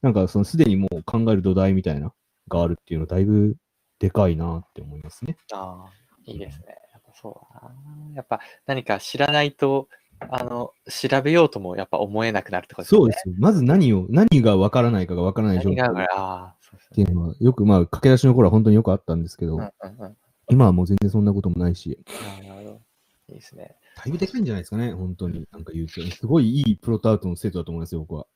[0.02, 2.12] なんかそのすでにもう考える土台みたいな、
[2.48, 3.56] があるっていうのはだいぶ
[3.98, 5.36] でかいなって思いますね。
[5.52, 5.92] ああ、
[6.24, 6.66] いいですね。
[6.92, 8.14] やっぱそうだな。
[8.14, 9.88] やっぱ何か知らないと、
[10.30, 12.98] あの、調べようともやっぱ思えなくなるってことですね。
[12.98, 13.34] そうですよ。
[13.38, 16.54] まず何を、何がわからないかがわからない状況っ。
[16.94, 20.16] ていうのは、よくまあ、駆け出しの頃は本当によくあったんですけど、うんうんうん。
[20.50, 21.98] 今はもう全然そんなこともないし、
[22.42, 22.80] なるほど。
[23.28, 23.76] いいですね。
[23.96, 25.46] だいぶでかいんじゃないですかね、本当に。
[25.52, 26.02] なんか言うと。
[26.02, 28.26] すごいいいプロトアウトの生徒だと思いますよ、僕は。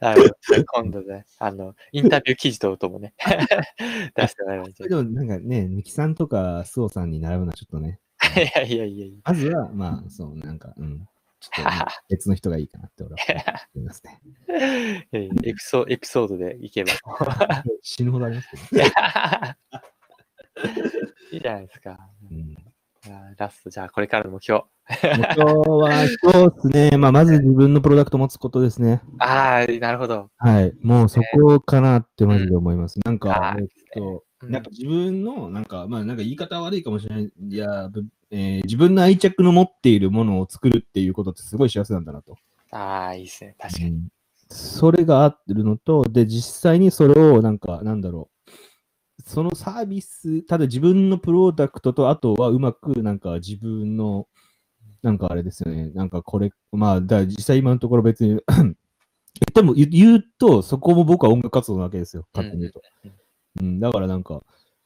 [0.00, 3.14] なるほど今度ね、あの、インタビュー記事等々もね、
[4.14, 9.16] 出してもらいいんじゃでもなんかね、ミキさんとかスオさんに並ぶのはちょっとね、ないいやいやいやいや。
[9.24, 11.08] まずは、まあ、そう、なんか、うん。
[11.40, 11.70] ちょっと、
[12.10, 14.20] 別の人がいいかなって俺は思いますね。
[15.12, 16.92] エピソエピソードでいけば。
[17.80, 18.84] 死ぬほどありますけど、
[21.32, 21.98] いいじゃないですか。
[22.30, 22.54] うん。
[23.36, 24.62] ラスト、じゃあこれからの目標。
[24.90, 24.96] 目
[25.32, 26.98] 標は、そうですね。
[26.98, 29.00] まあ、まず自分のプロダクトを持つことですね。
[29.18, 30.30] ああ、なるほど。
[30.36, 30.72] はい。
[30.82, 32.98] もうそこかなってマジで思います。
[33.04, 37.30] なんあか、ーえっと、うんなんか自分の、なんか、まあなんか言い方悪いかもしれない。
[37.50, 42.36] いや、ぶえー自分の愛着の持っているものを作るっていうことってすごい幸せなんだなと。
[42.70, 43.54] ああ、いいですね。
[43.58, 43.88] 確かに。
[43.90, 44.08] うん
[44.52, 48.39] それがあってるのと、で、実際にそれを、なんか、なんだろう。
[49.26, 54.26] そのサービス、ただ自分のプロダクトと、あとはうまく、なんか自分の、
[55.02, 55.90] なんかあれですよね。
[55.90, 58.74] なんかこれ、まあ、だ実際今のところ別に 言
[59.50, 62.26] っても言うと、そこも僕は音楽活動なわけですよ。
[62.34, 62.82] 勝手に言うと。
[63.60, 64.42] うん、だからなんか、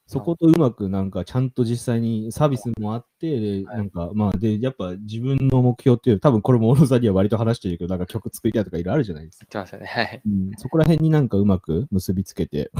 [0.06, 9.46] そことうまくなんかちゃんと実際にサービスもあって、なんかまあ、で、やっぱ自分の目標っていう、多分これも小野さんには割と話してるけど、なんか曲作りたいとかいろいろあるじゃないですか。
[9.50, 9.86] 言ってますよね。
[9.86, 10.22] はい。
[10.24, 12.70] うん、そこら辺になんかうまく結びつけて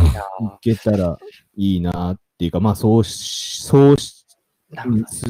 [0.62, 1.18] いけたら
[1.56, 4.26] いいなっていうか、まあそうし、そうし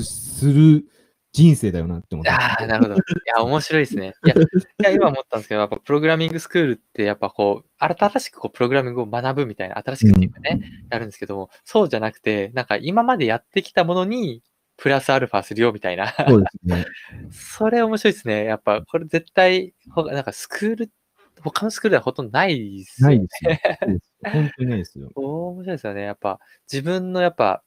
[0.05, 0.87] する
[1.35, 2.31] 人生だよなって思って。
[2.31, 2.95] ああ、なるほど。
[2.95, 4.15] いや、面白いですね。
[4.25, 4.39] いや、い
[4.85, 10.61] や今思ったんですけど、やっぱプログラミングスクールって、やっぱこう、新しくこうプログラミングを学ぶみたいな、新しくっていうかね、
[10.91, 14.43] やるんですけども、そうじゃなくて、なんか今までやってきたものに、
[14.77, 16.15] プラスアルファするよみたいな。
[16.29, 16.85] そうですね。
[17.33, 18.45] それ面白いですね。
[18.45, 20.91] やっぱ、これ絶対、ほなんかスクール、
[21.43, 23.17] 他のスクールではほとんどないですよね。
[23.17, 24.01] ないですよ。
[24.33, 25.11] 本当にないですよ。
[25.15, 26.03] 面白いですよね。
[26.03, 26.39] やっぱ、
[26.73, 27.64] 自分のやっぱ、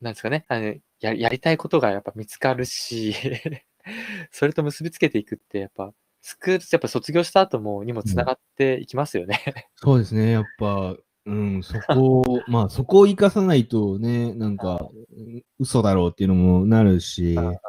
[0.00, 3.14] なんですかね、あのややりたいことがやっぱ見つかるし、
[4.30, 9.40] それと結びつけていくって、やっぱ、スクール、やっぱ卒業した後もにもつながっていきますよね。
[9.76, 10.32] そうですね。
[10.32, 17.60] やっぱ、うん、そこを、 まあ、そこを生かさないとね、なんか、うん嘘だろうっていうのもなるし、ね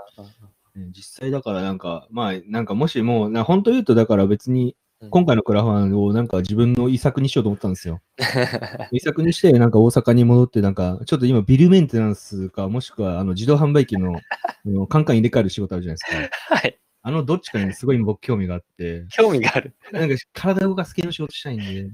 [0.91, 8.01] 実際だからなんか、まあ、なんかもしもう、な本当言うと、だから別に、うん今回のクラファンをなんか自分の遺作にしようと思ったんですよ。
[8.91, 14.15] 遺作にして、なんか大阪に戻って、なんか、ちょっと今ビルメンテナンスか、もしくはあの自動販売機の
[14.65, 16.55] あのカンカン入れ替える仕事あるじゃないですか。
[16.55, 16.79] はい。
[17.03, 19.75] あのどっちかにすごい僕興味があって、興味がある。
[19.91, 21.91] なんか体動かす系の仕事したいんで、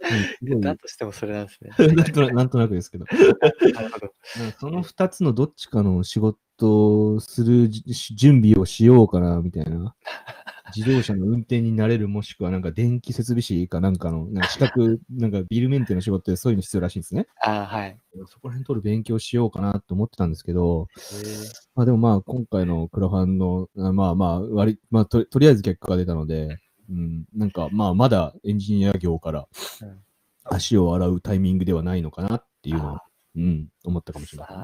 [0.42, 1.70] うんだとしてもそれなんですね。
[1.94, 3.06] なんとななんとなくですけど、
[4.58, 7.82] その2つのどっちかの仕事をするじ
[8.16, 9.94] 準備をしようかな、みたいな。
[10.74, 17.26] 自動車の運転になれる、もしくはなんか電気設備士かなんかの、なんか資格、 なんかビルメンテの仕事ってそういうの必要らしいんですね。
[17.42, 17.98] ああ、はい。
[18.26, 20.88] そこら辺取る勉強しようかなと思ってたんですけど、
[21.74, 26.58] まあでもまあ今回のクラファンの、あまあまあ割り、まあととりあえず結果が出たので、
[26.88, 29.48] うん、なんかまあまだエンジニア業から
[29.82, 29.98] うん
[30.44, 33.04] 足を洗うタイミングではないのかなっていうのは、
[33.36, 34.62] うん、思ったかもしれませんね。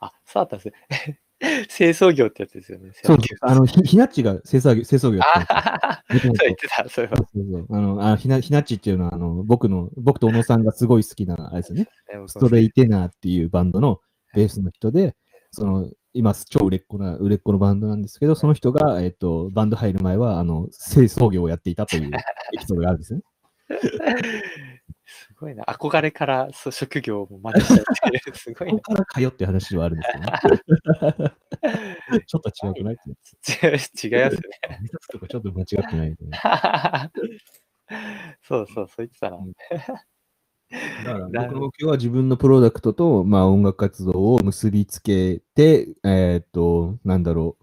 [0.00, 0.68] あーあ、そうだったんです
[1.08, 1.20] ね。
[1.68, 2.92] 清掃業ってやつですよね。
[3.02, 3.18] そう。
[3.40, 11.88] あの、ひひなっちが清掃業、清掃業やってそう言ってた、そういえばそうそうあのあひなひなっちっていうのは、あの僕の、僕と小野さんがすごい好きな、あれですよね。
[12.28, 14.00] ストレイテナーっていうバンドの
[14.34, 15.16] ベースの人で、
[15.50, 23.24] その、今、超売れっ子な、売れっ子のバンドなんですけど、その人が、えっと、バンド入る前は、あの、清掃業をやっていたというエピソードがあるんですよね。
[25.04, 25.64] すごいな。
[25.64, 28.34] 憧れからそう職業も真似しちゃってる。
[28.36, 29.04] すごいこなこ。
[29.04, 31.32] から通って話ではあるんですけどね。
[32.26, 32.94] ちょっと違くない。
[32.94, 34.30] 違いますよね。
[35.28, 36.38] ちょっと間違ってないとね。
[38.42, 39.38] そうそう、そう言ってたな。
[41.04, 47.58] だから僕の目標は自分のプロダクトと、まあ、音楽活動を結びつけて、えーっと、なんだろ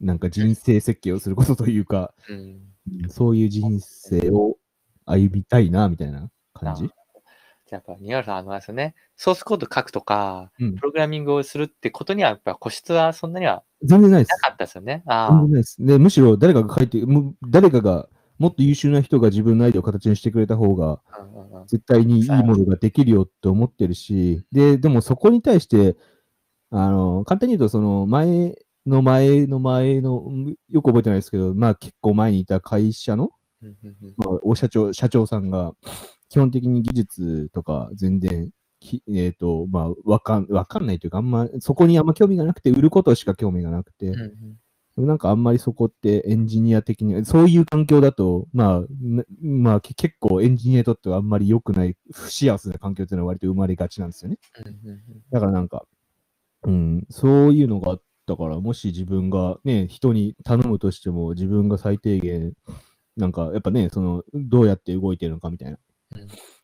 [0.00, 2.74] う、なんか人生設計をすることというか、うん。
[3.08, 4.58] そういう人生を
[5.06, 6.90] 歩みたいな、みたいな感じ？
[7.66, 14.48] じゃあやっぱ、ニワルさん、あの、あれですよね、ソースコード書くとか、うんプログラミングをするってことには、やっぱ個室はそんなには全然ないですな。
[14.50, 15.02] かったですよね。
[15.06, 15.76] あ全然ないです。
[15.84, 21.00] で、むしろ誰かが書いて、む誰かが、もっと優秀な人が自分のアイデアを形にしてくれた方が、
[21.68, 25.96] 絶対にいいものができるよって思ってるし、で、でもそこに対して、
[26.70, 33.30] あの、簡単に言うと、その前の前の前の、うんよく覚えてないですけど、まあ結構前にいた会社の、
[34.16, 35.72] まあ、お社長、社長さんが、
[36.34, 44.30] 基本的に技術とか全然、きえっ、と、まあ、わかん、わかんないというか、あんま、そこにあんま興味がなくて、売ることしか興味がなくて、うんうん。
[44.96, 54.38] でもなんかあんまりそこってエンジニア的に、そういう環境だと、まあ、なまあ、け結構エンジニアにとってはあんまり良くない、不幸せな環境っていうのは割と生まれがちなんですよね。
[54.58, 55.86] うんうんだからなんか、
[56.64, 62.54] うん、そういうのがあったから、もし自分がね、人に頼むとしても、自分が最低限、
[63.16, 65.76] なんかやっぱね、その、どうやって動いてるのかみたいな。
[65.76, 65.78] うん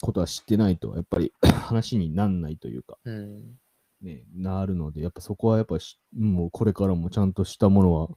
[0.00, 3.58] ことは知ってないと、やっぱり 話になんないというか、うん
[4.02, 8.08] ね、なるので、やっぱそこはやっぱし、もうこれからもちゃんとしたものは、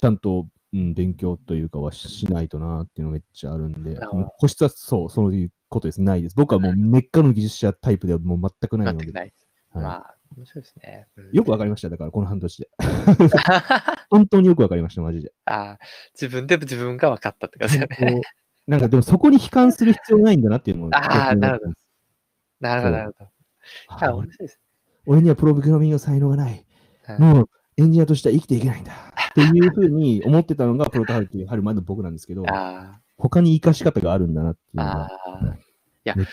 [0.00, 3.98] ちゃんと、うん、勉強というかはししないとなっていうのめっちゃあるんで、
[4.38, 6.02] 個室はそう、そういうことです。
[6.02, 6.36] ないです。
[6.36, 9.22] 僕はもう根っからの技術者タイプではもう全くないので、全くない。
[9.24, 9.32] はい
[9.84, 11.06] まあ、面白いですね。
[11.16, 11.88] うんよくわかりました。
[11.88, 12.68] だからこの半年で。
[14.10, 15.32] 本当によくわかりました、マジで。
[15.46, 18.20] あー自分で自分が分かったって感じですよね。
[18.66, 20.88] なんかでもそこに悲観する必要ないんだなっていうのを。
[20.92, 21.72] あーなるほど。
[22.60, 23.30] なるほど、なるほど。
[23.88, 24.60] ああ、面俺白いです
[25.06, 26.52] 俺にはプログラミングの才能がない。
[26.52, 26.64] ね。
[27.18, 28.92] もうエンジニアとしては生きていけないんだ。
[29.30, 35.00] っていうふうに思ってたのがプロトハルっていう春前の僕なんですけど、あ他に活かし方があるんだなっていうあ、のが。
[35.04, 35.08] あ
[35.52, 35.54] あ。
[35.54, 35.58] い
[36.04, 36.26] やね、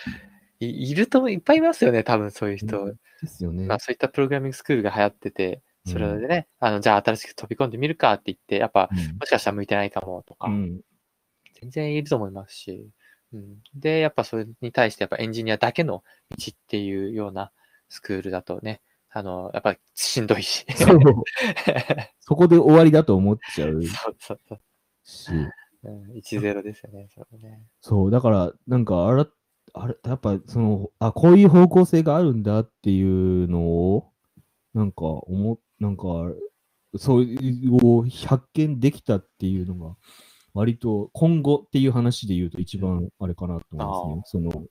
[0.59, 2.93] いいるといっぱいいますよね、多分そういう人。
[3.21, 3.65] ですよね。
[3.65, 10.81] まあそういったプログラミングスクールが流行ってて、それでね、あの、じゃあ新しく飛び込んでみるかって言って、やっぱ、もしかしたら向いてないかもとか、うんうん
[11.61, 12.89] 全然いると思いますし、
[13.33, 16.03] うん、で、やっぱそれに対してやっぱエンジニアだけの
[16.37, 17.51] 道っていうような
[17.89, 18.81] スクールだとね、
[19.11, 20.65] あの、やっぱしんどいし。
[20.75, 20.99] そう
[22.19, 24.59] そこで終わりだと思っちゃうそうそうそう。
[25.03, 25.31] し、
[25.83, 27.63] うん、1-0ですよね、それね。
[27.81, 29.27] そう、だから、なんかあら、
[29.73, 34.11] あれ、やっぱその、あ、こういう方向性があるんだっていうのを、
[34.73, 36.03] なんか、思っ、なんか、
[36.97, 39.95] そういう発見できたっていうのが、
[40.53, 44.49] 割と今後っていう話で言うと一番あれかなと思いますね。
[44.51, 44.65] その、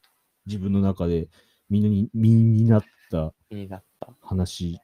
[0.47, 1.29] 自分の中で
[1.68, 4.09] 身に身になった気になった。
[4.20, 4.81] 話、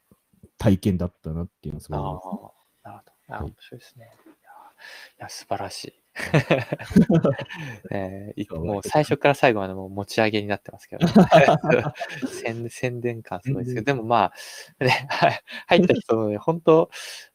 [0.58, 2.44] 体験だったなっていうのはすあごい思いますね
[2.84, 2.88] あ、
[3.28, 3.54] なるほど。
[3.54, 4.04] 面白いですね。
[4.04, 4.50] いや、
[5.18, 6.04] いや素晴らしい。
[7.90, 11.12] えーもう最初から最後までもう持ち上げになってますけど、ね
[12.30, 14.32] 宣、宣伝感すごいですけど、でもま
[14.78, 15.08] あ、ね、
[15.66, 16.90] 入った人のね、本当、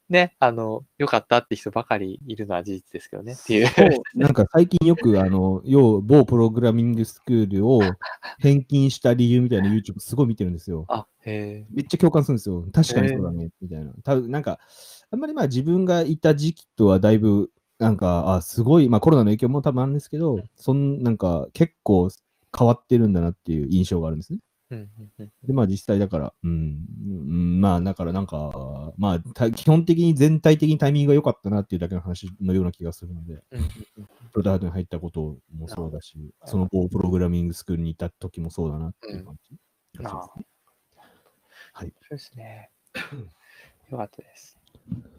[0.10, 3.70] ね、あの、良かったって人ばかりいるのは事実ですけどねっていう。
[4.16, 7.80] なんか最近よく、あの、要、某プログラミングスクールを
[8.40, 10.86] 返金した理由みたいな YouTube すごい見てるんですよ。
[10.88, 11.66] あ、へえ。
[11.72, 12.66] めっちゃ共感するんですよ。
[12.74, 13.94] 確かにそうだね、みたいな。
[14.04, 14.60] 多分なんか、
[15.12, 22.10] あんまりまあ自分がいた時期とはだいぶ、なんか、あ、すごい、まあコロナの影響も多分あるんですけど、そん、なんか結構
[22.58, 24.40] 変わってるんだなっていう印象があるんですね。
[24.70, 33.44] で、まあ実際だから、うん、うん、まあだからなんか、まあた基本的に全体的にタイミングが良かったなっていうだけの話のような気がするので、
[34.32, 39.58] プロダクトに入ったこともそうだし、どその後プログラミングスクールにいた時もそうだなっていう感じ。
[40.04, 41.94] はい。
[42.02, 42.70] そうですね。
[43.90, 44.60] よかったです。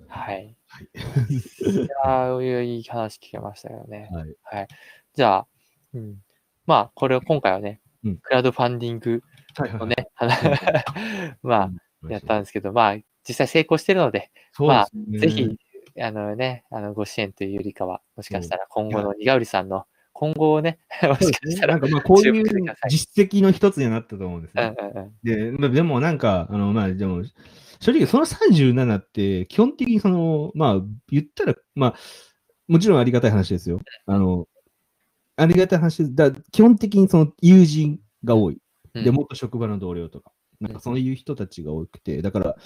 [0.07, 0.57] はい。
[0.69, 0.89] はい。
[0.93, 4.09] いやーいい話聞けましたよね。
[4.13, 4.37] はい。
[4.43, 4.69] はい。
[5.15, 5.47] じゃあ、
[5.95, 6.23] うん。
[6.67, 9.23] まあ、これを今回はね、うんクラウドファンディングはい
[9.69, 9.97] のね、
[11.43, 11.71] まあ、
[12.09, 12.97] やったんですけど、まあ、
[13.27, 15.19] 実際成功してるので、ですね。
[15.19, 15.57] ぜひ、
[16.01, 22.45] あのね、あの、ご支援というよりかは、もしかしたら今後のにがうりさんの今後をね、 もしかしたら、なんかまあこうい注う
[22.89, 25.11] 実績の一つにはなったと思うんですうんね。
[25.23, 27.23] で、まあでもなんか、あの、まあでも、
[27.81, 31.95] 正直その37って基本的にその、まあ言ったら、まあ、
[32.69, 33.81] もちろんありがたい話ですよ。
[34.07, 34.47] あの、
[35.37, 36.15] ありがたい話。
[36.15, 38.59] だ基本的にその友人が多い。
[38.95, 40.33] うんで、元職場の同僚とか。
[40.61, 42.57] なんかそういう人たちが多くて、だから、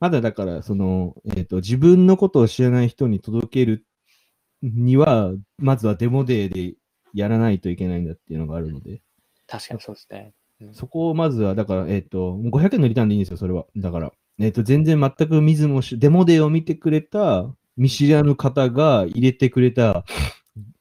[0.00, 3.84] まだだから、その、えっ、と、自分のことを知らない人に届ける
[4.62, 6.76] には、まずはデモデーで
[7.12, 9.02] やらないといけないんだっていうのがあるので、
[9.46, 10.32] 確かにそうですね。
[10.60, 13.66] うんそこをまずは、だから、えっ、と、もう500円のリターンでいいんですよ、それは。
[13.76, 20.04] だから、えっ、と、全然全く見ずもし、デモデーを見てくれた、見知らぬ方が入れてくれた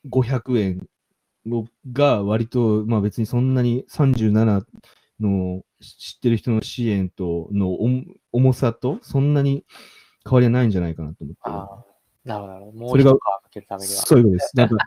[0.10, 0.84] 500円を
[1.92, 4.64] が割と、まあ別にそんなに37
[5.20, 9.66] の知ってる人の支援との重重さとそんなに
[10.24, 11.40] 変わりはないんじゃないかなと思って。
[11.44, 11.86] ああ、
[12.26, 12.78] なるほど。
[12.78, 13.16] もうそれが。
[13.86, 14.52] そういうことです。
[14.56, 14.78] なんか、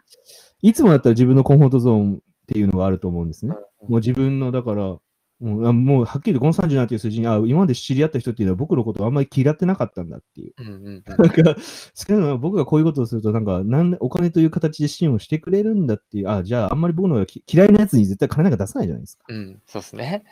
[0.63, 3.55] いつもだったら自分のコンフォートゾーンっていうのがあると思うんですね。
[3.55, 4.97] うんもう自分の、だから、
[5.41, 10.55] もうあもうはっきりとこの37という数字に、あ、今まで知り合った人っていうのは僕のことをあんまり嫌ってなかったんだっていう。
[10.59, 11.05] うんうんうん。
[11.07, 11.57] なんか、
[11.95, 19.25] そういうのは僕がこういうことをすると、なんか、なんお金という形で支援をしてくれるんだっていう、あ、じゃあ、あんまり僕の嫌いなやつに絶対金なんか出さないじゃないですか。
[19.29, 20.25] うん、そうですね。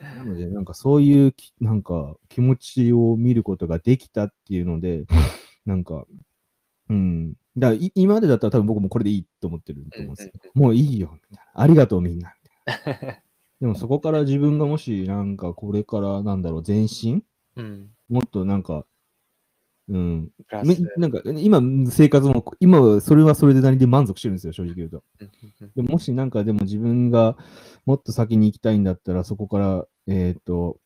[0.00, 5.04] なので、なんかそういうき、なんか気持ちを見ることができたっていうので、
[5.66, 6.06] なんか、
[6.88, 7.32] うん。
[7.56, 10.32] だからい今までだったら多分僕もこれでいいと思ってると思うんですよ。
[10.54, 11.62] もういいよ、みたいな。
[11.62, 12.34] ありがとう、みんな。
[12.66, 13.23] みたいな
[13.60, 17.22] でもそこから自分がもし、なんかこれから、なんだろう、前進？
[17.56, 17.90] うん。
[18.08, 18.84] もっとなんか、
[19.88, 20.30] うん。
[20.96, 25.02] なんか、今、生活も、今はそれはそれで何で満足してるんですよ、正直言うと。
[25.76, 27.36] でもしなんかでも自分が
[27.84, 30.78] もっと先に行きたいんだったら、そこから、えっ、と、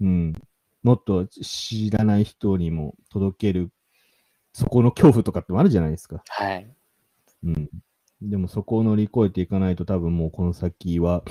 [0.00, 0.34] うん、
[0.82, 3.70] もっと知らない人にも届ける、
[4.52, 6.22] そこの恐怖とかってもあるじゃないですか。
[6.28, 6.68] はい。
[7.44, 7.70] うん。
[8.20, 11.24] でもそこを乗り越えていかないと多分もうこの先は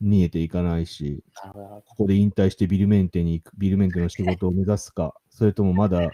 [0.00, 1.22] 見えていかないし。
[1.34, 6.10] ここで引退してビルメンテに行く、ビルメンテの仕事を目指すか、それともまだ、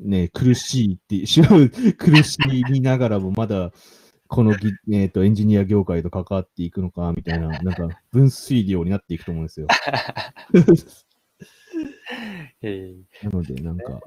[0.00, 1.40] ね、苦しいって、し
[1.96, 2.38] 苦し
[2.70, 3.72] みながらもまだ、
[4.26, 9.66] このぎ、えー、とエンジニア業界と関わっていくのか、みたいな、なんか分水量になっていくと思うんですよ。
[12.62, 14.00] えなので、なんか、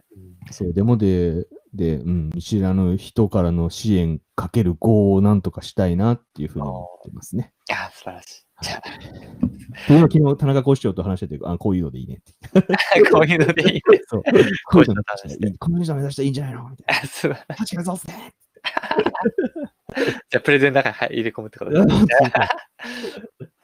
[0.51, 1.45] そう、デモで、
[1.75, 7.51] で、うん、見知らぬ人からの支援かける5をなんとかしたいなっていうふうに思ってますね。
[7.69, 8.45] いや、素晴らしい。
[8.61, 8.81] じゃ
[9.87, 12.33] というのを昨日、田中講師長と話してて、あ、こういうのでいいねって。
[12.59, 12.61] あ、
[13.11, 14.05] こういうのでいいです。
[14.09, 16.69] そう、こういうの目指したらいい、こういうの目指したらいいんじゃないの？
[16.69, 18.33] みたいあ素晴らしいそうっすね。
[20.29, 22.05] じゃあ、プレゼンの中にはい入れ込むってことですね。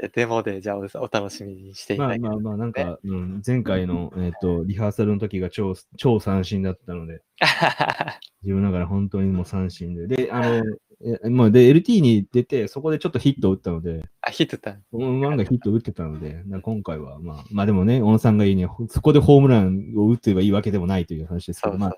[0.10, 2.28] デモで、じゃあお、お楽しみにしていただける。
[2.28, 7.22] あまあまあ、なんか、うん、前回の、えっ、と、リハーサルの時が超、超三振だったので、
[8.44, 10.08] 自分ながら本当にもう三振で。
[10.08, 10.64] で、あの、
[11.04, 14.78] えもうで、LT に出て、そこでちょっとヒットを打ったので、あ、ヒットった。
[14.92, 21.88] うん案外ヒットを打ってたので、な今回は、まあ、まあでもね、小野さんが言うには、そこでホームランを打ってばいいわけでもないという話ですけど、ま。
[21.88, 21.96] あ、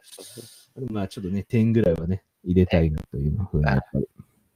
[0.89, 4.07] まあちょっとね、点ぐらいはね、入れたいなというふうに、やっぱり。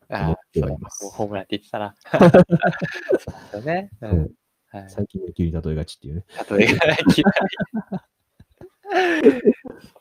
[0.10, 1.96] 思あってそうホームランって言ってたな。
[2.12, 3.90] そうですよね。
[4.02, 4.32] うん。
[4.70, 4.90] はい。
[4.90, 6.26] 最近野球に例えがちっていうね。
[6.50, 6.98] 例えが嫌い。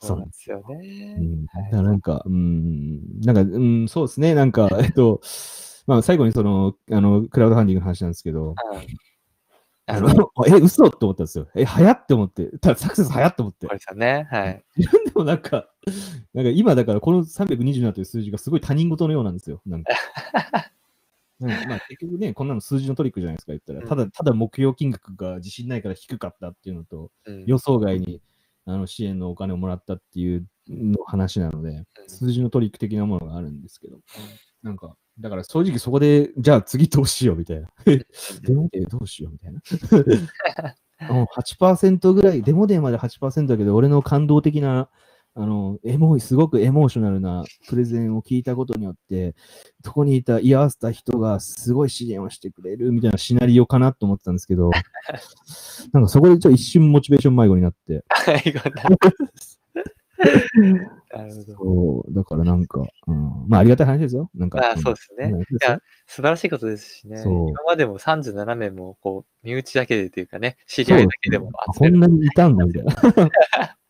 [0.00, 1.22] そうなんですよねう。
[1.22, 5.20] ん、だからなんか、うん、なんか、うん、そうですね、なんか、えっと、
[5.86, 8.54] まあ、最後にその、あの、クラウドファンディングの話なんですけど、うん
[9.88, 11.48] ああの、の、 え、嘘って思ったんですよ。
[11.54, 13.72] え、早って思って、ただサクセス早って思ってこ。
[13.72, 14.26] れさんね。
[14.30, 14.64] はい。
[14.76, 15.68] 自分でもなんか、
[16.34, 19.62] なんか今だからこの327という数字がすごい他人事のようなんですよ。
[19.66, 19.92] なんか。
[21.38, 23.86] なんかまあ結局ね、こんなの数字のトリックじゃないですか、言ったら。
[23.86, 28.22] ただ、ただ目標金額が自信ないから低かったっていうのと、うん予想外に
[28.64, 33.98] あの支援のお金をもらったっていうの話なので、数字のトリック的なものがあるんですけど、
[34.62, 37.68] なんか、だから正直そこで、じゃあ次どうしようみたいな。
[37.84, 41.14] デモデーどうしようみたいな。
[41.14, 44.88] もう8%ぐらい、デモデーまで8%だけど、俺の感動的な、
[45.38, 49.34] あの、エモい、すごくエモーショナルなプレゼンを聞いたことによって、
[49.84, 54.70] そこにいた、居合わせた人がすごい支援をしてくれるみたいなシナリオかなと思ってたんですけど、
[55.92, 58.82] なんかそこでちょっと一瞬モチベーション迷子になって、はい、こんな。
[61.12, 61.54] なるほど。
[61.54, 64.30] そう、だからなんか、うん、まあありがたい話ですよ。
[64.34, 64.72] なんか。
[64.72, 65.38] あそうですねん。
[65.38, 67.22] いや、素晴らしいことですしね。
[67.22, 71.92] 今までも37名も、こう、身内だけでというかね、知り合いだけでもあ集める。
[71.92, 72.94] こんなにいたんだみたいな。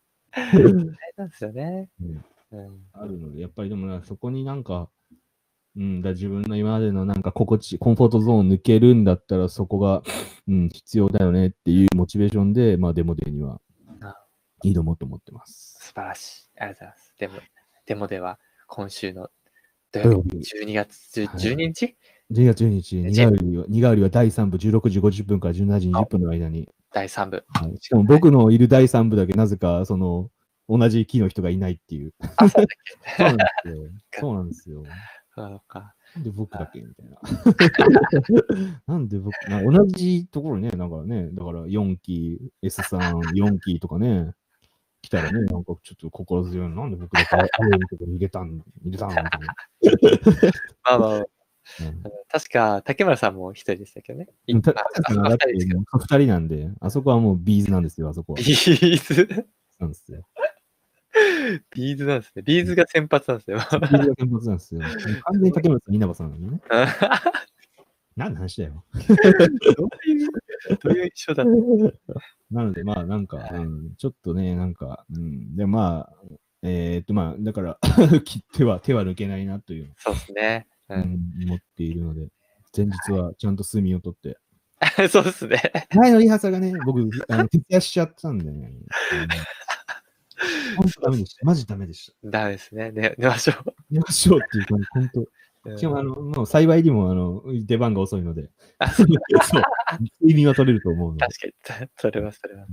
[1.17, 1.89] なんですよね。
[2.01, 2.81] うんうん。
[2.93, 4.89] あるので、やっぱりでもな、そこになんか、
[5.75, 10.01] うん、だ自分の今までのなんか心地、コンフォートゾーン抜けるんだったら、そこが、
[10.47, 13.59] うん、必要だよねっていうモチベーションで、まあ、デモデーには
[14.01, 14.15] あ
[14.63, 15.77] 挑もうと思ってます。
[15.79, 16.59] 素晴らしい。
[16.59, 17.15] ありがとうございます。
[17.17, 17.33] でも、
[17.85, 19.29] でもでは、今週の
[19.91, 21.95] 土土曜曜日、日12月10はい12日、
[22.31, 26.67] 12月12日、えニガウリは、ニガウリは第3部16時50分から17時20分の間に、
[26.97, 27.45] 第3部。
[27.47, 30.31] はいしかも僕のいる第3部だけなぜか、その、
[30.67, 32.13] 同じ期の人がいないっていう。
[32.37, 32.67] あ、そうだっ
[33.63, 34.83] けそうなんですよ。
[34.83, 35.61] そうなんですよ。
[35.67, 35.93] か。
[36.15, 37.19] なんで僕だけみたいな。
[38.87, 42.97] なんで僕、な同じところね、なんかね、だから4期、S3、
[43.35, 44.31] 4期とかね、
[45.03, 46.75] 来たらね、なんかちょっと心強いの。
[46.75, 49.29] なんで僕だけ入れたん、入れたんみたいな。
[50.83, 51.25] まあまあ、うん
[52.29, 54.27] 確か、竹村さんも一人でしたけどね。
[54.47, 54.73] 二人
[55.97, 59.45] 二人なんで、あそこはもう B'z なんですよ、あそこは B'z、
[59.79, 60.27] なんですよ。
[61.71, 62.41] B'z なんですね。
[62.43, 63.57] B'z が先発なんですよ。
[63.71, 64.81] B'z が先発なんですよ。
[64.81, 66.61] 完全に竹村さん、稲葉さんなのね。
[68.15, 68.83] 何の話だよ。
[68.93, 70.27] どういう、
[70.83, 71.45] どういう印象だっ
[72.07, 72.13] た？
[72.51, 76.13] なので、まあ、なんか、うん、ちょっとね、なんか、うん、で、まあ、
[76.63, 77.79] えーっと、まあ、だから、
[78.25, 80.67] 切っては手は抜けないなという、そうですね。
[80.89, 80.95] う。
[80.95, 82.27] うんん、思っているので、
[82.75, 84.37] 前日はちゃんと睡眠をとって、
[85.09, 85.59] そうですね。
[85.95, 88.71] 前のリハーサルがね、僕、 あの徹夜しちゃったんでね、
[89.13, 89.27] う ん
[90.77, 91.45] 本当ダメでした。
[91.45, 92.29] マジダメでした。
[92.29, 92.91] ダメですね。
[92.91, 93.53] 寝寝ましょ
[93.89, 95.21] 寝ましょうっていうか、本当。
[95.21, 95.77] う。
[95.77, 99.07] しかも、あの、もう幸いにも、あの、出番が遅いので、あそう
[100.21, 101.25] 睡眠は取れると思うので。
[101.25, 102.67] 確かに、それはそれは。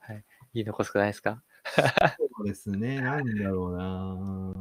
[0.00, 0.24] はい。
[0.54, 1.42] 言い残すことないですか？
[1.66, 4.52] そうですね、なんだろうな。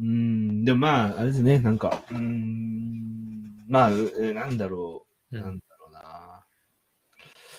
[0.00, 6.44] うん、でもまあ、あれですね、なんか、うん、まあ、なんだろう、うんなんだろうな。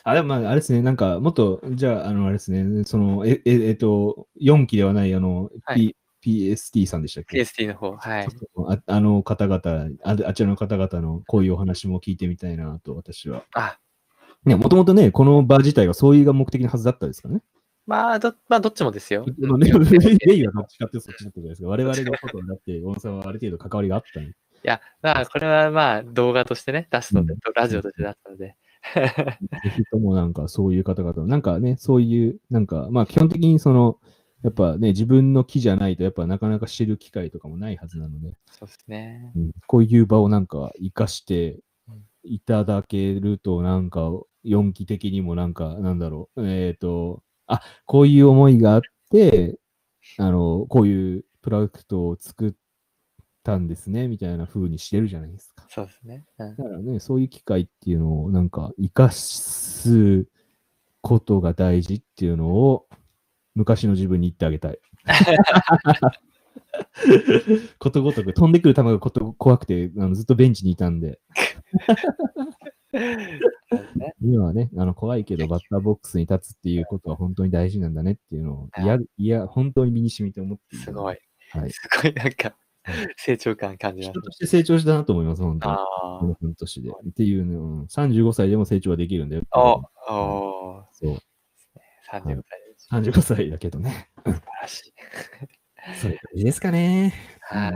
[0.03, 7.97] あ、でもまあ、あれですね、なんか、もっと、じゃあ、あの、あれですね、その、え、え、えっと、4期ではない、あの、は P PST さんでしたっけ ?PST の方。
[7.97, 8.27] はい。
[8.67, 13.43] ああの方々あ、あちらの方々のこういうお話も聞いてみたいなと、私は。
[13.53, 13.79] あ、
[14.45, 17.41] ね、もともとね、この場自体がそういうが目的のはずだったですからね。
[17.87, 19.25] まあ、ど、まあ、どっちもですよ。
[19.25, 19.71] このね、
[20.25, 21.69] レイはどっちかってそっちだったじゃないですか。
[21.69, 24.19] 我々のことになって、小野さんはある程度関わりがあった。
[24.21, 28.55] いや、まあ、これはまあ、動画としてね、出すので、うんラジオとして出すので。
[29.63, 33.99] ぜひともなんかそういう方々、なんかね、そういう、なんか、まあ基本的にその、
[34.43, 39.31] やっぱね、自分の木じゃないと、やっぱなかなか知る機会とかもないはずなので、そうですね。
[39.35, 44.09] うんこういう場をなんか活かしてうんいただけると、なんか、
[44.43, 48.81] 4期的にもなんか、なんだろう、えっ、と、あ、こういう思いがあっ
[49.11, 49.57] て、
[50.17, 52.53] あの、こういうプロダクトを作っ
[53.43, 55.65] たんですね、みたいな風にしてるじゃないですか。
[55.69, 56.25] そうですね。
[56.39, 60.27] うんだからね、そういう機会っていうのをなんか活かす
[61.01, 62.87] ことが大事っていうのを
[63.55, 64.79] 昔の自分に言ってあげたい。
[67.79, 71.19] ことごとく飛んでくる球がこと怖くてあのずっとベンチにいたんで、
[74.21, 81.17] 今はね、あの怖いけどバッターボックスに立つっていうことは本当に大事なんだねっていうのを、いや、いや、本当に身に染みて思ってすごい。
[81.51, 81.71] はい。
[81.71, 84.21] すごい、なんかはい、成長感感じます人。
[84.21, 85.75] として成長したなと思います、本当に。
[85.75, 86.89] あこの半年で。
[86.89, 89.59] っていうの、うん35歳でも成長はできるんだよあ。
[89.59, 90.17] いうお
[90.79, 91.13] おそう。
[91.13, 92.41] ー、35歳で
[92.77, 92.87] す。
[92.91, 94.09] 35歳だけどね。
[94.25, 94.93] 素晴らしい。
[95.99, 97.13] それいいですかね。
[97.41, 97.73] はい。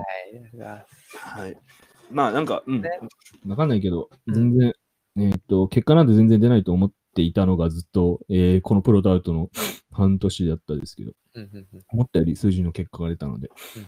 [1.17, 1.57] はい。
[2.11, 2.89] まあなんか、うんね。
[3.45, 4.73] わかんないけど、全然、
[5.17, 9.49] えーっと、結果なんて全然出ないと思っていたのがずっと、えーこのプロダウトの
[9.91, 11.13] 半年だったですけど、
[11.89, 13.85] 思ったより数字の結果が出たので、うん。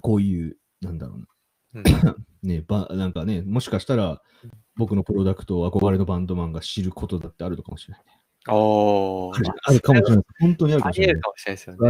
[0.00, 1.26] こういう、なんだろうな、
[1.74, 2.16] うん。
[2.48, 8.02] ね、ばなんかね、もしかしたらうん僕のプロダクトを憧れのバンドマンが知ることだってあるのかもしれない。
[8.48, 10.24] おー、ま あるかもしれない。
[10.40, 11.22] 本当にあるかあもしれない。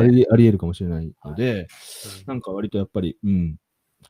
[0.01, 0.09] あね。
[0.09, 1.69] りあり得るかもしれないので、
[2.19, 2.27] うん。
[2.27, 3.57] なんか割とやっぱり、うん、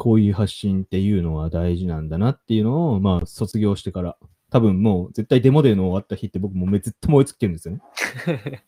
[0.00, 4.16] こういう発信っていうのは大事なんだなっていうのを、まあ、卒業してから、
[4.50, 7.82] 多分もう絶対デモデーの終わった日って僕もうずっと燃え尽きてるんですよね。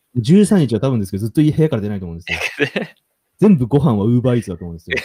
[0.20, 2.38] 13日は多分ですけど、ずっと部屋から出ないと思うんですよ。
[3.40, 4.96] 全部ご飯はウーバーイーツだと思うんですよ。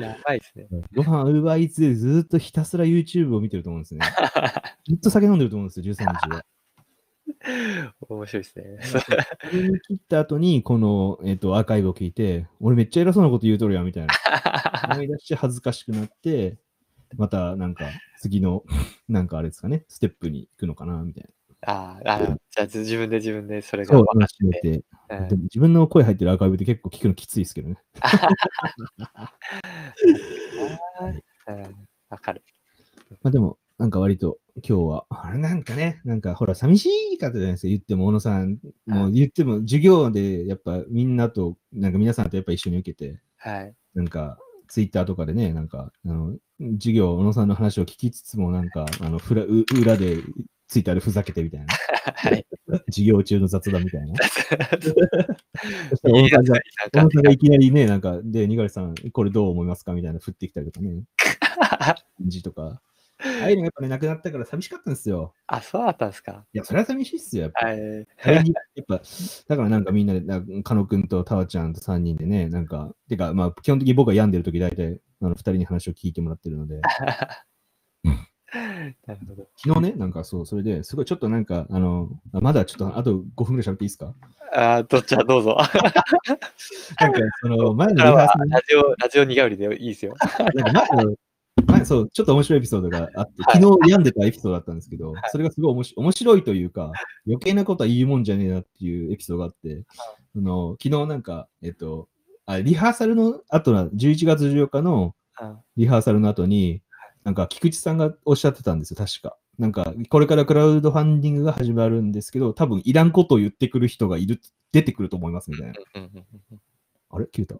[0.00, 0.66] やばいですね。
[0.94, 4.00] ご飯はウーバーイーツでずっとひたすら YouTube を見てると思うんですね。
[4.88, 6.42] ずっと酒飲んでると思うんですよ、13日は。
[8.08, 8.64] 面白いですね。
[9.86, 14.14] 切った後に、この、えっとアーカイブを聞いて、俺めっちゃ偉そうなこと言うとるやんみたいな。
[14.92, 16.58] 思い出して恥ずかしくなって、
[17.16, 17.86] またなんか
[18.20, 18.64] 次の、
[19.08, 21.28] なんかあれですかね、ステップに行くのかなみたい
[21.64, 24.60] あーあー、じゃあ自分で自分でそれが分かって。
[24.60, 24.68] て。
[24.70, 24.82] うん
[25.28, 27.76] でも自分の声入ってるアーカイブって結構聞くのきついですけどね。
[31.48, 32.42] うんわかる。
[33.22, 43.74] まあでも、なんか割と今日は、あれなんかね、なんかほら、寂しい方じゃないですか、言っても、小野さん、もう言っても、授業でやっぱみんなと、なんか皆さんとやっぱ一緒に受けて、はい。
[43.94, 44.38] なんか、
[44.68, 46.36] ツイッターとかでね、なんか、あの、
[46.74, 50.18] 授業、小野さんの話を聞きつつも、なんか、あの、ふらう裏で、
[50.68, 51.66] ツイッターでふざけてみたいな。
[52.16, 52.46] はい。
[52.86, 54.14] 授業中の雑談みたいな。
[56.02, 56.60] 小いいやつ野さんが、
[56.92, 61.02] 小野さんがいきなりね、なんか、で、にがりさん、これどう思いますかみたいな、振ってきたりとかね、
[62.18, 62.80] 感じとか。
[63.24, 65.34] ああいうのがやっぱね、なくなったから寂しかったんですよ。
[65.46, 66.44] あ、そうだったんですか。
[66.52, 67.66] いや、それは寂しいっすよ、やっぱ。
[67.66, 67.78] はい。
[68.34, 68.44] やっ
[68.88, 69.00] ぱ、
[69.48, 76.80] だからなんかみんなで、なかのくんとたわちゃんと3人でね、なんか、てか、まあ、基本的に僕が病んでる時大体、あの、2人に話を聞いてもらってるので、
[78.52, 79.48] なるほど。
[79.56, 84.14] 昨日ね、なんかそう、それで、すごいちょっとなんか、あの、あまだちょっと、あと5分ぐらい喋っていいですか？
[84.54, 85.56] あーどっちはどうぞ。
[87.00, 90.14] なんか、その、前のリハーサルラジオ、ラジオ苦売りでいいですよ。
[90.54, 91.14] なんか前の
[91.66, 96.92] 前そう、ちょっと面白いエピソードがあって、昨日病んでたエピソードだったんですけど、それがすごい面白面白いというか、
[97.26, 99.84] 余計なことは言うもんじゃねえなっていうエピソードがあって、
[100.36, 102.08] あの昨日なんか、えっと、
[102.46, 106.82] あリハーサルの後な、11月14日のうんリハーサルの後に、
[107.24, 109.36] なんか菊池さんがおっしゃってたんですよ、確か。
[109.58, 114.40] なんか、これからクラウドファンディングが始まるんですけど、多分いらんことを言ってくる人がいる、
[114.72, 115.74] 出てくると思いますみたいな。
[117.10, 117.26] あれ？
[117.26, 117.56] 切れた。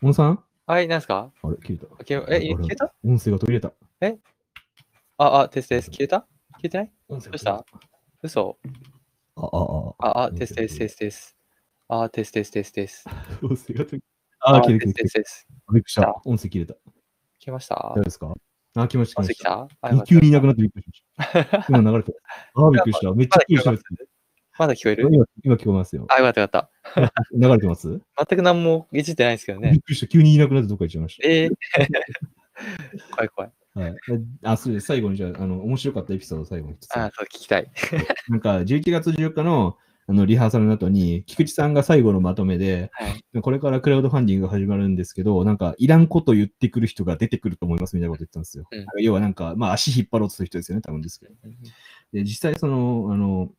[0.00, 0.44] 小野さん？
[0.70, 1.32] はい、なんですか？
[1.42, 2.94] あれ切れた消ええ、消えた？
[3.04, 3.72] 音声が途切れた。
[5.18, 5.90] あ、あ、テストです。
[5.90, 6.20] 消えた？
[6.20, 6.28] 消
[6.62, 6.92] えてない？
[7.08, 7.66] 音声どうした？
[8.22, 8.56] 嘘？
[9.34, 9.48] あ、あ、
[9.98, 11.36] あ、あ、あ、テストです、テストです。
[11.88, 13.04] あ、テストです、テストです。
[13.42, 14.00] 音声が途切れ
[14.38, 14.54] た。
[14.54, 15.08] あ、切れた、テた。
[15.08, 15.48] ストです。
[15.50, 16.22] びっくりした。
[16.24, 16.74] 音声切れた。
[16.74, 16.80] 消
[17.48, 17.74] えました？
[17.74, 18.34] 大丈夫ですか？
[18.76, 19.44] あ、来ました、来来ました。
[19.44, 19.68] た？
[19.80, 21.66] あよかった急にいなくなってびっくりしました。
[21.68, 22.12] 今流れて
[22.54, 22.62] た。
[22.64, 23.12] あ、びっくりした。
[23.12, 24.04] めっちゃびっくりした。
[24.60, 25.08] まだ聞こえる？
[25.10, 26.04] 今、今聞こえますよ。
[26.10, 27.12] あ、よかったよかった。
[27.32, 27.88] 流れてます？
[27.88, 29.70] 全く何もいじってないですけどね。
[29.70, 30.06] びっくりした。
[30.06, 31.50] 急にいなくなってどっか行っちゃいましえー、
[33.10, 33.50] 怖い怖い。
[33.74, 33.80] た。
[33.80, 33.94] はい。
[34.42, 34.86] あ、そうです。
[34.86, 36.94] 最後にじゃあ、あの、面白かったエピソードを最後に一つ。
[36.94, 37.70] あ、そう、聞きたい。
[38.28, 43.40] なんか、11月14日のあのリハーサルの後に、菊池さんが最後のまとめで、はい。
[43.40, 48.64] これからクラウドファンディングが始まるんですけど、なんか、いらんこと言ってくる人が出てくると思いますみたいなこと言ったんですよ。
[48.72, 51.34] うん要はなんか、まあ、足引っ張ろうとする人ですよね、多分ですけど。
[52.12, 53.52] で、実際その、あの、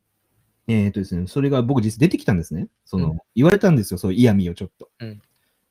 [0.68, 2.68] えっ、とですね、それが僕実際出てきたんですね。
[2.84, 4.90] その、うん言われたんですよ、そう嫌味をちょっと。
[5.00, 5.20] うん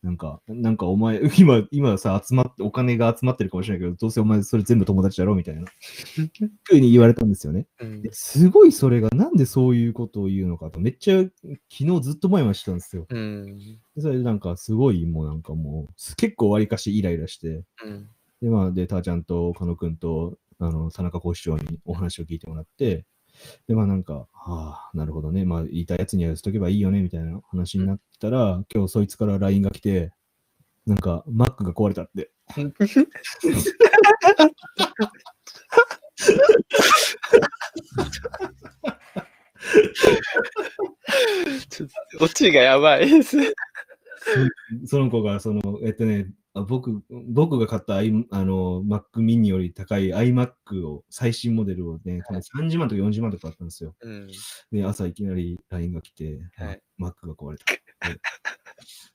[0.03, 5.65] なんか、なんかお前、 今、今さ、集まって、お金が集まってるかもしれないけど、どうせお前それ全部友達だろみたいな、
[6.63, 7.67] ふうに言われたんですよね。
[7.79, 11.31] うんですごいそれが、なんでそういうことを言うのかと、めっちゃ、昨
[11.69, 13.05] 日ずっと前々してたんですよ。
[13.07, 13.57] うん。
[13.57, 18.09] でそれでなんか、すごい、もうなんかもう、結構わりかしイライラして、うん。
[18.41, 23.05] で、まあ、で、たーちゃんと、かのくんと、あの、田中講師長にお話を聞いてもらって、
[23.67, 25.45] で、まあなんか、はあ、なるほどね。
[25.45, 30.11] まあ、言いたいやつにはしとけばいいよね、みたいな話になったら、今日そいつから LINE が来て、
[30.85, 32.31] なんか、Mac が壊れたって。
[41.69, 41.87] ちょっ
[42.17, 43.37] と、オチがやばいです。
[44.85, 53.95] その子が、その、えっとね、あ僕、僕が買った i あの Mac mini より高い iMac を、最新モデルをね、30万とか40万とかだったんですよ。
[54.01, 54.27] うん。
[54.71, 57.65] で、朝いきなり LINE が来て、はい Mac が壊れた。
[57.73, 57.81] で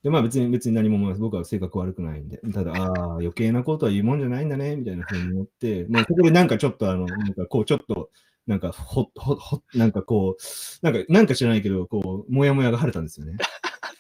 [0.03, 1.21] で、まあ別に別に何も思います。
[1.21, 2.39] 僕は性格悪くないんで。
[2.55, 8.11] ただ、ああ、余計なことは言うもんじゃないんだね、みたいなふうに思って、まあここでなんかちょっとあの、なんかこうちょっと、
[8.47, 13.37] なんかほ、ほ、ほ、なんかこう、なんか、なんか知らないけど、こう、もやもやが晴れたんですよね。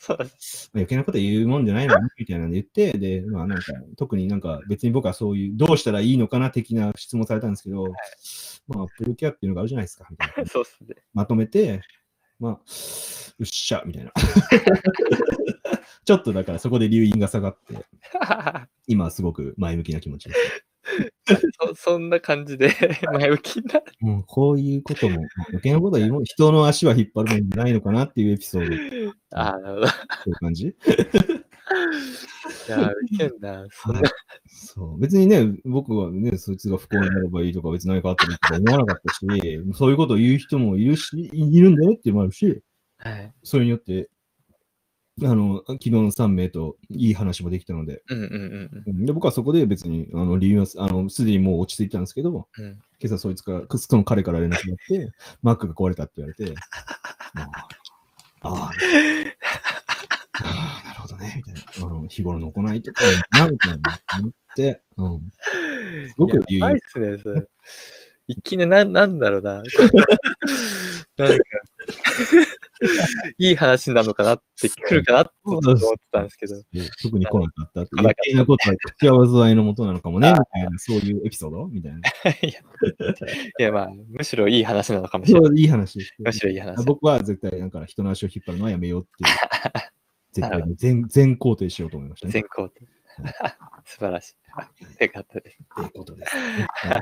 [0.07, 0.19] そう
[0.74, 7.87] 余計なこと言うもんじゃないのにみたいなの言って、で、まあなんか、特になんか別に僕はそういう、どうしたらいいのかな的な質問されたんですけど、
[8.69, 10.47] まあ、プルケアっていうのがあるじゃないですか、みたいな。
[10.51, 10.97] そうっすね。
[11.15, 11.81] まとめて、
[12.39, 14.12] まあ、うっしゃ、みたいな。
[16.05, 17.85] ちょっとだからそこで留飲が下がって、
[18.87, 20.66] 今はすごく前向きな気持ちです。
[21.74, 22.70] そ そんな感じで
[23.12, 23.84] 前向きになる。
[24.00, 25.16] もうこういうことも、
[25.48, 29.86] 余計なことは言うもん人の足は引っ張るもんじゃないのかなっていうエピソード、ああ、なるほど。
[29.86, 29.96] いそ
[30.26, 30.76] ういう感じ？
[32.68, 33.66] や、ウケんな。
[33.70, 34.10] そんなはい
[34.48, 34.98] そう。
[34.98, 39.26] 別にね、僕はね、そいつが不幸になればいいとか、別に何かあってもいいとか思わなかったし、
[39.74, 42.62] そういうことを言う人もいるし、いるんだよっていうのもあるし、
[42.98, 43.32] はい。
[43.42, 44.08] それによって、
[45.24, 52.64] あの、昨日の3名といい話もできたので、うんうんうんうんで僕はそこで別に、あの、理由は、あの、すでにもう落ち着いたんですけど、うん。
[52.64, 55.12] うん今朝そいつから、その彼から連絡があって、
[55.43, 56.55] マックが壊れたって言われて、
[57.34, 57.68] まあ
[58.40, 58.70] ああ、
[60.43, 61.86] ああ、なるほどね、みたいな。
[61.86, 63.02] あの日頃の行いとか、
[63.32, 63.76] なんか
[64.18, 65.30] 思って、うん。
[66.09, 67.47] すごくやばいっすね、それ。
[68.28, 69.62] いきなりな、なんだろうな。
[71.18, 71.44] なんか、
[73.39, 75.81] いい話なのかなって、来るかなって思って
[76.11, 76.57] たんですけど。
[76.73, 77.90] で特に来なかったって。
[77.98, 81.98] 余計なことは口は災いのもとなのかもね、みたいな、そういうエピソードみたいな。
[83.59, 85.61] いや、まあ、むしろいい話なのかもしれない。
[85.61, 85.98] いい話。
[86.19, 86.85] むしろいい話。
[86.85, 89.36] 僕は絶対、なんか人の足を引っ張るのはやめようっていう。
[90.32, 92.32] 絶対に全全肯定しようと思いましたね。
[92.32, 92.74] 全校で。
[93.85, 94.32] 素晴らし
[95.01, 95.05] い。
[95.05, 95.59] よかったです。
[95.74, 96.66] ということですね。
[96.70, 97.01] はい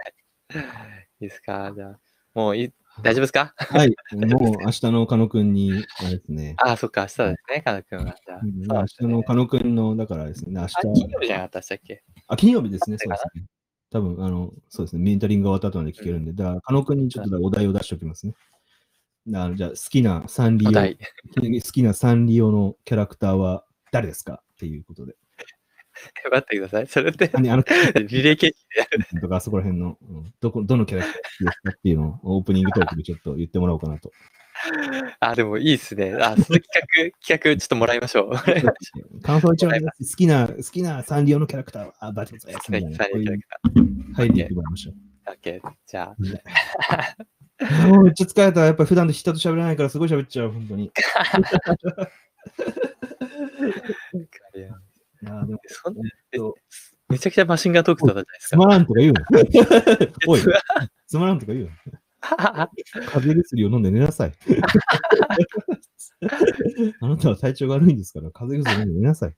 [1.21, 1.73] いいですか？
[1.75, 2.01] じゃあ、
[2.35, 2.73] もういい
[3.03, 3.55] 大丈夫ですか？
[3.57, 3.89] はい。
[4.13, 6.55] もう明日のカノ君に、あれですね。
[6.63, 8.15] ああ、そっか、明日ですね、かなくんは。
[8.43, 12.03] 明日のカノ君の、だからですね、明あ、金日、曜日じゃなかったでしたっけ？
[12.29, 13.45] あ、金曜日ですね、そうですね。
[13.91, 18.35] 多分、あの、そうですね、メンタリングが終わった後まで聞けるんで、だから、カノ君にちょっとお題を出しておきますね。
[19.27, 20.71] だじゃあ、好きなサンリオ。
[20.71, 24.43] 好きなサンリオのキャラクターは誰ですか？
[24.55, 25.17] っていうことで。
[26.31, 26.87] 待ってください。
[26.87, 27.63] それって、あの、あの
[28.07, 29.07] リレー形式でやる。
[29.21, 34.13] とか、そこら辺の、うんどこ、どのキャラクターですかっていうのをオープニングトークでちょっと言ってもらおうかなと。
[35.21, 36.15] あ、でもいいっすね。
[36.15, 39.21] あ、その企画、企画ちょっともらいましょう。
[39.23, 39.77] 感想一応好
[40.17, 42.97] きな、好きなサンリオのキャラクターは、あ、バチバチですみたいな。
[42.97, 43.59] サインキャラクタ
[44.15, 44.95] 入っていってもらいましょう。
[44.95, 45.33] ー。
[45.33, 45.71] オッケー。
[45.87, 46.15] じゃ
[47.89, 48.65] もうめっちゃ疲れた。
[48.65, 50.91] やっぱり普段と人と喋らないからすごい喋っちゃう、本当に。
[55.25, 55.95] やーでも そん
[56.33, 56.55] えっと
[57.09, 58.57] めちゃくちゃマシンガントークだったじゃないですか。
[58.57, 59.21] つまらんとか言うの。
[60.27, 60.41] おい、
[61.07, 61.71] つまらんとか言うの。
[62.25, 64.33] 風邪薬を飲んで寝なさい。
[67.01, 69.35] あなたは体調が悪いんですから、風邪薬飲んで寝なさい。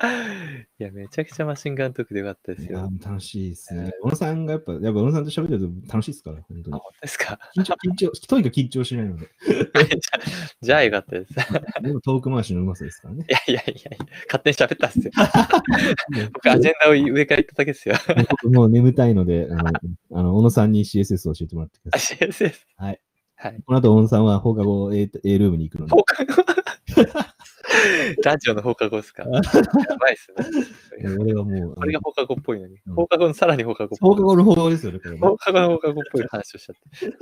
[0.00, 2.88] いや、めちゃくちゃマシンガントークでよかったですよ。
[2.88, 3.90] ー楽しいですね。
[4.00, 6.80] 小野さんがやっぱ、やっぱ小野さんと喋ってると楽しいですから、本当あ、に。
[6.80, 7.38] 本当ですか？
[7.56, 9.28] 緊張、緊張、とにかく緊張しないので。
[10.62, 11.32] じゃあよかったです。
[11.32, 13.26] い でもトーク回しのうまさですからね。
[13.28, 15.10] やいやいやいや、勝手に喋ったっすよ。
[16.32, 17.96] 僕、アジェンダを上から言っただけですよ。
[18.30, 19.72] 僕もう眠たいので、あの、
[20.12, 22.18] あの小野さんに CSS を教えてもらってください。
[22.18, 22.52] CSS。
[22.76, 23.00] はい。
[23.34, 23.62] はい。
[23.66, 26.44] この後、小野さんは放課後 A, A ルームに行くので放、課後？
[28.24, 29.24] ラジオの放課後ですか？
[29.24, 29.38] やば
[30.10, 30.32] いっす
[31.02, 31.16] ね。
[31.18, 32.76] 俺はもう、これが放課後っぽいのに。
[32.86, 34.10] うん放課後のさらに放課後っぽい。
[34.10, 37.16] 放課後の放課後ですよね、これね放課後の放課後っぽい話をしちゃって。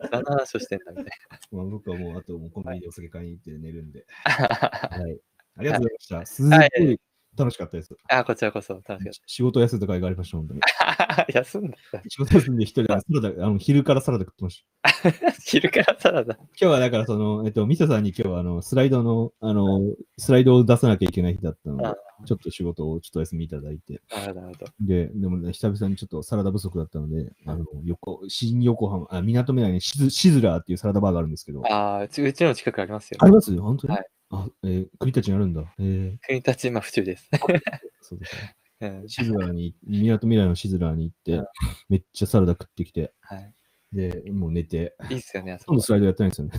[0.10, 1.04] 何の話をしてんだみたい
[1.52, 4.06] まあ、僕はもう、あともうコンビニでお酒買いに行って寝るんで。
[4.24, 4.32] な。
[5.02, 5.20] はい。
[5.56, 6.26] ありがとうございました。
[6.26, 6.98] すごはいい
[7.38, 7.96] 楽しかったです。
[8.08, 10.60] あ、こちらこそ楽しかっ仕事休んだ甲斐がありました、本当に。
[10.60, 11.26] た。
[11.32, 11.76] 休んだ。
[12.08, 15.10] 仕事休んで一人でサラダ、あの昼からサラダ食ってました。
[15.44, 16.34] 昼からサラダ。
[16.34, 19.80] 今日はだから、その、えっと、ミサさんに今日は、あの、スライドの、あの、
[20.16, 21.96] スライドを出さなきゃいけない日だったのであ、
[22.26, 24.72] ちょっと仕事をちょっと休みいただいて、なるほどなるほど。
[24.80, 33.18] で、でもね、久々にちょっとサラダ不足だったので、あの、横、新横浜、あ、港未来にシズシズラーっていうサラダバーがあるんですけど、ああ、うちうちの近くありますよ。
[33.20, 33.56] あります？
[33.58, 35.62] 本当に、はいあ、えー、国たちにあるんだ。
[35.78, 37.28] えー、国立今府中です。
[38.02, 38.56] そうですね。
[38.80, 41.46] うんシズラーに、港未来のシズラーに行ってうん、
[41.88, 43.52] めっちゃサラダ食ってきて、はい。
[43.92, 45.82] で、もう寝て、いいっすよね、あそこ今度。
[45.82, 46.52] スライドやってないんですよね。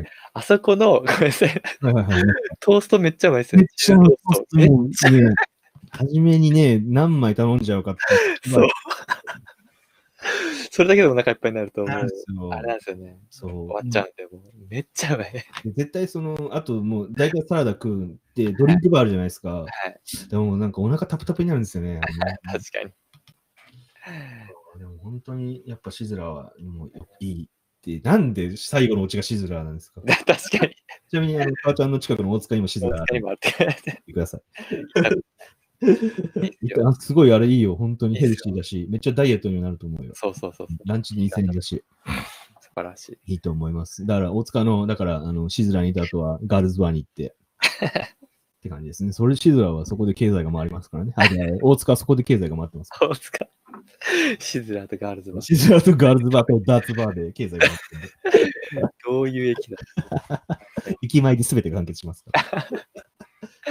[0.32, 1.62] あそこの、ごめんなさい。
[1.80, 2.22] はいはいはい。
[2.60, 3.66] トーストめっちゃうまいですよね。
[4.54, 5.34] めっちゃうね、
[5.90, 8.00] 初めにね、何枚頼んじゃうかって。
[8.50, 8.68] そう。
[10.70, 13.18] それだけでお腹いっぱいになると、もうなんで、すよあれなんですよね。
[13.30, 13.50] そう。
[13.50, 15.32] 終わっちゃうんで、もう、めっちゃうまい。
[15.32, 15.42] で
[15.72, 19.50] 絶対その、あともう、大体サラダ食うって、ドリンクバーあるじゃないですか。
[19.50, 20.28] はい。
[20.28, 22.00] でもなんかお腹タプタプになるんですよね。
[22.44, 22.92] 確かに。
[24.78, 27.48] でも本当にやっぱシズラーはもういいっ
[27.80, 30.02] て、なんで最後のオチがシズラーなんですか？
[30.26, 30.76] 確かに。
[31.08, 34.02] ちなみに、あの、母ちゃんの近くの大塚にもシズラー今あって。
[34.12, 34.42] ください。
[37.00, 37.76] すごいあれいいよ。
[37.76, 40.12] 本当にヘルシーだし、めっちゃダイエットにもなると思うよ。
[40.14, 40.66] そうそうそう。
[40.86, 41.84] ランチに2000円だし。
[42.76, 43.32] 晴らしい。
[43.32, 44.04] いいと思います。
[44.04, 47.34] だから、大塚の、だから、あの、シズラにいた後は、ガールズバーに行って、
[48.58, 49.12] って感じですね。
[49.12, 51.14] それ、シズラはそこで経済が回りますからね。
[51.62, 52.90] 大塚はそこで経済が回ってます。
[52.98, 53.48] そうですか。
[54.38, 55.40] シズラーとガールズバー。
[55.40, 57.78] シズラとガールズバーとダーツバーで経済が回っ
[58.32, 58.38] て
[58.76, 59.78] るどういう駅だ
[61.02, 62.66] 駅前で全て完結しますから。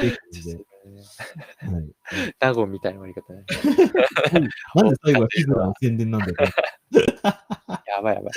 [0.86, 2.36] はい。
[2.40, 3.44] ナゴンみたいな終わり方ね。
[4.76, 6.34] なんで最後はシズラの宣伝なんだよ。
[7.88, 8.34] やばいやばい。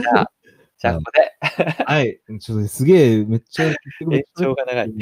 [0.00, 0.32] じゃあ、
[0.78, 2.20] じゃあここで、はい。
[2.40, 4.92] ちょっとねすげえ、めっちゃ、延長が長い。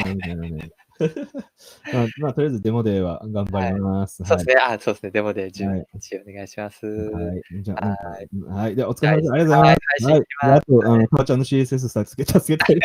[1.93, 4.25] まあ、まあ、とりあえずデモデーは頑張ります。
[4.25, 4.55] そうですね。
[4.57, 5.11] あ、そうですね。
[5.11, 6.87] デモで10はい日お願いします。
[6.87, 7.25] はい。
[7.25, 7.43] はい。
[7.63, 8.77] じゃあ、はいはい。
[8.77, 9.33] では、お疲れ様です。
[9.33, 10.07] ありがとうございます。
[10.07, 10.23] はい
[10.57, 12.81] あと、あの、母ちゃんの CSS さ、つけ、助けたい。